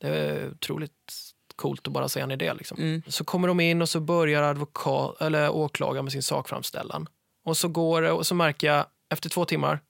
[0.00, 0.92] Det är otroligt
[1.56, 2.54] coolt att bara se han i det.
[2.54, 3.02] Liksom.
[3.06, 7.06] Så kommer de in och så börjar advokat, eller åklagaren med sin sakframställan.
[7.44, 9.80] Och så går det och så märker jag efter två timmar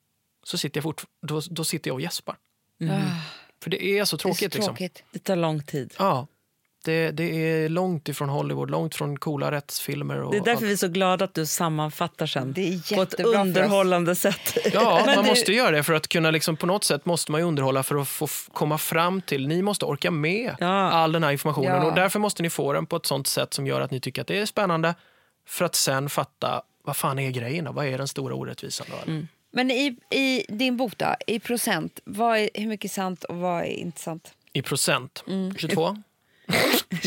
[0.49, 2.36] så sitter jag fort, då, då sitter jag och gäspar.
[3.62, 4.55] För det är så Det är så tråkigt.
[4.55, 4.74] liksom.
[4.76, 5.03] tråkigt.
[5.12, 5.94] Det tar lång tid.
[5.99, 6.26] Ja,
[6.84, 10.20] det, det är långt ifrån Hollywood, långt från coola rättsfilmer.
[10.22, 10.62] Och Det är därför allt.
[10.62, 14.59] vi är så glada att du sammanfattar sen Det är på ett underhållande sätt.
[14.72, 17.32] Ja, Men man du- måste göra det för att kunna liksom, på något sätt måste
[17.32, 20.66] man ju underhålla för att få komma fram till, ni måste orka med Ja.
[20.90, 21.84] all den här informationen Ja.
[21.84, 24.22] och därför måste ni få den på ett sånt sätt som gör att ni tycker
[24.22, 24.94] att det är spännande
[25.46, 27.72] för att sen fatta vad fan är grejen då?
[27.72, 29.11] Vad är den stora orättvisan då?
[29.12, 29.28] Mm.
[29.51, 33.36] Men i, i din bok då, i procent, vad är, hur mycket är sant och
[33.36, 34.34] vad är inte sant?
[34.53, 35.24] I procent?
[35.26, 35.55] Mm.
[35.57, 35.96] 22?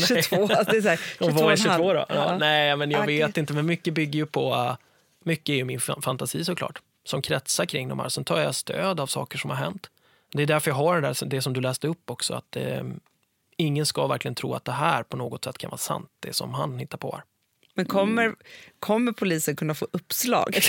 [0.06, 1.82] 22, alltså det är så här, 22 Och vad är och en halv.
[1.82, 2.06] 22 då?
[2.08, 3.52] Ja, nej, men jag Ah, vet inte.
[3.52, 4.54] Men mycket bygger ju på...
[4.54, 4.76] uh,
[5.24, 6.82] mycket är ju min fa- fantasi såklart.
[7.04, 8.08] Som kretsar kring de här.
[8.08, 9.90] Sen tar jag stöd av saker som har hänt.
[10.32, 12.34] Det är därför jag har det, där, det som du läste upp också.
[12.34, 12.82] Att eh,
[13.56, 16.08] ingen ska verkligen tro att det här på något sätt kan vara sant.
[16.20, 17.24] Det som han hittar på här.
[17.74, 18.34] Men kommer,
[18.80, 20.60] kommer polisen kunna få uppslag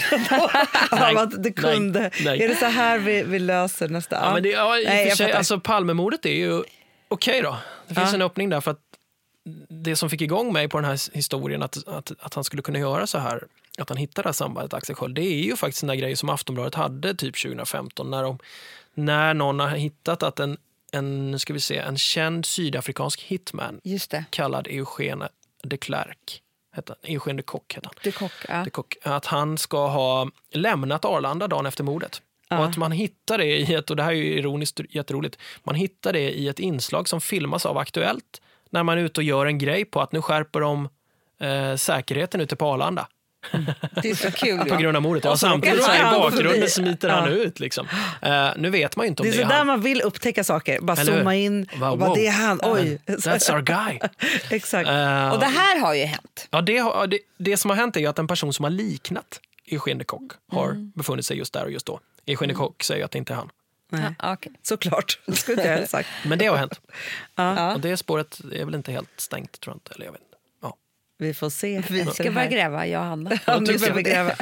[0.92, 2.00] av att det kunde?
[2.00, 2.44] Nej, nej.
[2.44, 4.16] Är det så här vi, vi löser nästa?
[4.16, 6.64] Ja, men det, ja, Nej, sig, alltså, Palmemordet är ju
[7.08, 7.58] okej då.
[7.88, 8.16] Det finns Ja.
[8.16, 8.80] en öppning där för att
[9.70, 12.80] det som fick igång mig på den här historien att, att, att han skulle kunna
[12.80, 13.44] göra så här,
[13.78, 16.18] att han hittade det här sambandet Axel Sköld, det är ju faktiskt den där grejen
[16.18, 18.40] som Aftonbladet hade typ 2015 när, de,
[18.94, 20.58] när någon har hittat att en,
[20.92, 23.82] en, ska vi se, en känd sydafrikansk hitman
[24.30, 25.30] kallad Eugene
[25.64, 26.42] de Klerk,
[26.74, 27.96] hette han, Eugene de Kock hette han.
[28.04, 28.32] du kock.
[28.48, 28.64] Ja.
[28.64, 32.22] De Kock, att han ska ha lämnat Arlanda dagen efter mordet.
[32.50, 35.76] Och att man hittar det i ett, och det här är ju ironiskt jätteroligt, man
[35.76, 39.46] hittar det i ett inslag som filmas av Aktuellt när man är ute och gör
[39.46, 40.90] en grej på att nu skärper de
[41.40, 43.08] eh, säkerheten ute på Arlanda
[44.02, 44.60] Det är så kul.
[44.70, 45.24] på grund av mordet.
[45.24, 47.60] Ja, så samtidigt så i han bakgrunden smiter han ut.
[47.60, 47.88] Liksom.
[48.22, 49.68] Eh, nu vet man ju inte om Det är det så är där han.
[49.68, 50.82] man vill upptäcka saker.
[50.82, 52.18] Bara Eller zooma in Bara, och bara, wow.
[52.18, 52.60] det är han.
[52.64, 53.00] Oj!
[53.08, 54.00] That's our guy.
[54.50, 54.90] Exakt.
[54.90, 56.48] Eh, Och det här har ju hänt.
[56.52, 58.70] Ja, det, har, det, det som har hänt är ju att en person som har
[58.70, 62.00] liknat Eugene Kock har befunnit sig just där och just då.
[62.26, 63.50] Eugene de Kock säger att det inte är han.
[63.92, 64.16] Nej.
[64.20, 64.52] Ja, okej.
[64.64, 65.20] Såklart.
[65.26, 66.10] Det skulle jag ha sagt.
[66.26, 66.82] Men det har hänt.
[67.36, 67.74] Ja.
[67.74, 69.92] Och det spåret är väl inte helt stängt, tror jag inte.
[69.96, 70.33] Eller jag vet inte.
[70.33, 70.33] Ja.
[71.18, 71.84] Vi får se.
[71.90, 73.40] Vi ska börja gräva, jag och Hanna.
[73.48, 74.36] Ja, nu börjar vi gräva.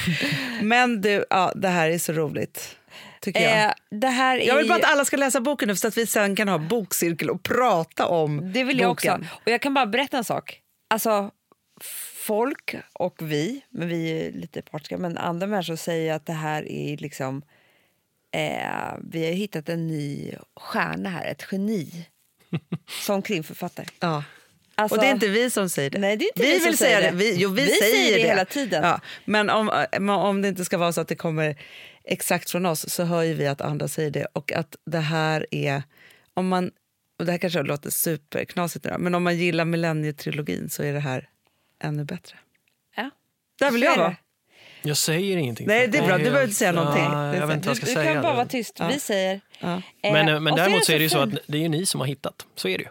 [0.62, 2.76] Men du, ja, det här är så roligt.
[3.20, 3.64] Tycker jag.
[3.64, 5.96] Eh, det här är Jag vill bara att alla ska läsa boken nu så att
[5.98, 9.20] vi sen kan ha bokcirkel och prata om Det vill jag boken.
[9.20, 9.34] också.
[9.44, 10.60] Och jag kan bara berätta en sak.
[10.90, 11.30] Alltså,
[12.26, 16.72] folk och vi, men vi är lite partiska, men andra människor säger att det här
[16.72, 17.42] är liksom...
[18.34, 22.06] Eh, vi har hittat en ny stjärna här, ett geni
[23.06, 23.86] som krimförfattare.
[24.00, 24.24] Ja.
[24.78, 25.98] Alltså, och det är inte vi som säger det.
[25.98, 27.16] Nej, det är inte vi vi vill säger säga det.
[27.16, 27.16] det.
[27.16, 28.84] Vi, jo, vi, Vi säger, säger det det hela tiden.
[28.84, 29.00] Ja.
[29.24, 31.56] Men om, men om det inte ska vara så att det kommer
[32.04, 34.26] exakt från oss så hör ju vi att andra säger det.
[34.32, 35.82] Och att det här är...
[36.34, 36.70] Om man,
[37.18, 41.00] och det här kanske låter superknasigt nu men om man gillar millennietrilogin så är det
[41.00, 41.28] här
[41.84, 42.36] ännu bättre.
[42.96, 43.10] Ja.
[43.58, 44.16] Där vill Så jag vara.
[44.82, 45.66] Jag säger ingenting.
[45.66, 46.16] Nej, det är bra.
[46.18, 47.04] Du behöver inte säga Ja, någonting.
[47.04, 48.12] Är jag vet inte vad jag Du, ska du säga.
[48.12, 48.76] kan bara vara tyst.
[48.78, 48.88] Ja.
[48.88, 49.40] Vi säger...
[49.60, 49.82] Ja.
[50.02, 51.34] Eh, Men, och men däremot så är det ju så fint.
[51.34, 52.46] att det är ju ni som har hittat.
[52.54, 52.90] Så är det ju.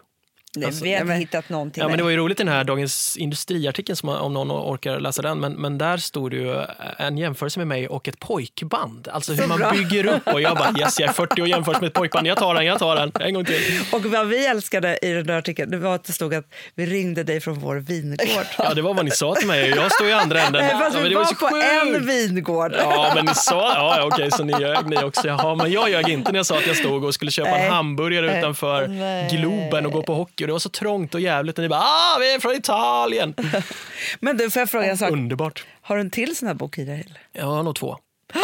[0.56, 1.80] Nej, Alltså, vi men- hittat någonting.
[1.82, 5.00] Ja, men det var ju roligt i den här Dagens Industriartikeln, som, om någon orkar
[5.00, 5.40] läsa den.
[5.40, 6.64] Men, men där stod det ju
[6.98, 9.08] en jämförelse med mig och ett pojkband.
[9.12, 10.26] Alltså hur man bygger upp.
[10.26, 12.26] Och jag bara, yes, jag är 40 och jämförs med ett pojkband.
[12.26, 13.12] Jag tar den, jag tar den.
[13.20, 13.60] En gång till.
[13.92, 16.44] Och vad vi älskade i den där artikeln det var att det stod att
[16.74, 18.46] vi ringde dig från vår vingård.
[18.58, 19.68] Ja, det var vad ni sa till mig.
[19.68, 20.62] Jag står i andra änden.
[20.62, 21.66] Nej, fast ja, men vi var, så på sjukt.
[21.96, 22.74] en vingård.
[22.78, 23.72] Ja, men ni sa...
[23.74, 25.28] Ja, okej, så ni ljög ni också.
[25.28, 27.66] Jaha, men jag ljög inte när jag sa att jag stod och skulle köpa Nej.
[27.66, 29.28] en hamburgare utanför Nej.
[29.30, 30.37] Globen och gå på hockey.
[30.44, 31.58] Och det var så trångt och jävligt.
[31.58, 33.34] Och ni bara, ah, vi är från Italien.
[34.20, 35.10] Men du, får jag fråga en sak?
[35.10, 35.64] Underbart.
[35.82, 37.00] Har du en till sån här bok i dig?
[37.06, 37.20] eller?
[37.32, 37.96] Jag har nog två.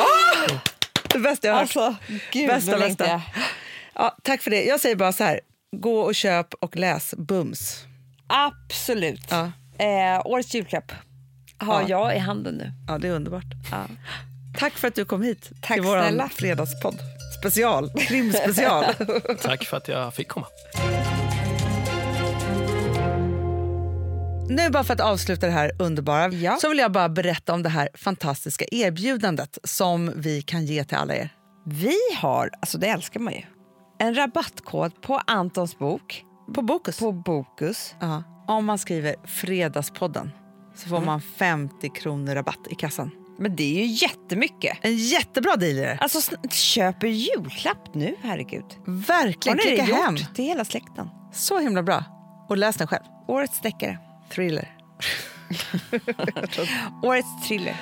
[1.08, 1.76] Det bästa jag har hört.
[1.76, 1.96] Alltså,
[2.32, 3.06] gud Bästa, bästa.
[3.08, 3.20] jag.
[3.94, 4.64] Ja, tack för det.
[4.64, 5.40] Jag säger bara så här.
[5.76, 7.84] Gå och köp och läs bums.
[8.26, 9.20] Absolut.
[9.30, 10.92] Ja, Eh, årets julklapp
[11.58, 11.88] har Ja.
[11.88, 12.72] jag i handen nu.
[12.88, 13.44] ja det är underbart.
[13.70, 13.84] Ja.
[14.58, 16.98] Tack för att du kom hit Tack till vår fredagspodd.
[17.40, 17.90] Special.
[18.00, 18.84] Krimspecial.
[19.42, 20.46] Tack för att jag fick komma.
[24.48, 26.56] Nu bara för att avsluta det här underbara Ja.
[26.60, 30.96] så vill jag bara berätta om det här fantastiska erbjudandet som vi kan ge till
[30.96, 31.28] alla er.
[31.66, 33.42] Vi har, alltså det älskar man ju,
[33.98, 36.24] en rabattkod på Antons bok
[36.54, 36.98] På Bokus.
[36.98, 37.94] på Bokus.
[38.00, 38.22] Ja.
[38.48, 40.30] Om man skriver Fredagspodden
[40.76, 43.10] så får man 50 kronor rabatt i kassan.
[43.38, 44.78] Men det är ju jättemycket.
[44.82, 45.98] En jättebra deal är det.
[46.00, 48.64] Alltså sn- köp en julklapp nu, herregud.
[48.86, 50.16] Har Verkligen, ni det gjort hem.
[50.34, 51.08] till hela släkten?
[51.32, 52.04] Så himla bra.
[52.48, 53.02] Och läs den själv.
[53.28, 53.98] Årets deckare.
[54.34, 54.68] Thriller.
[57.02, 57.76] Årets thriller.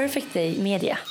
[0.00, 1.09] Perfect Day Media.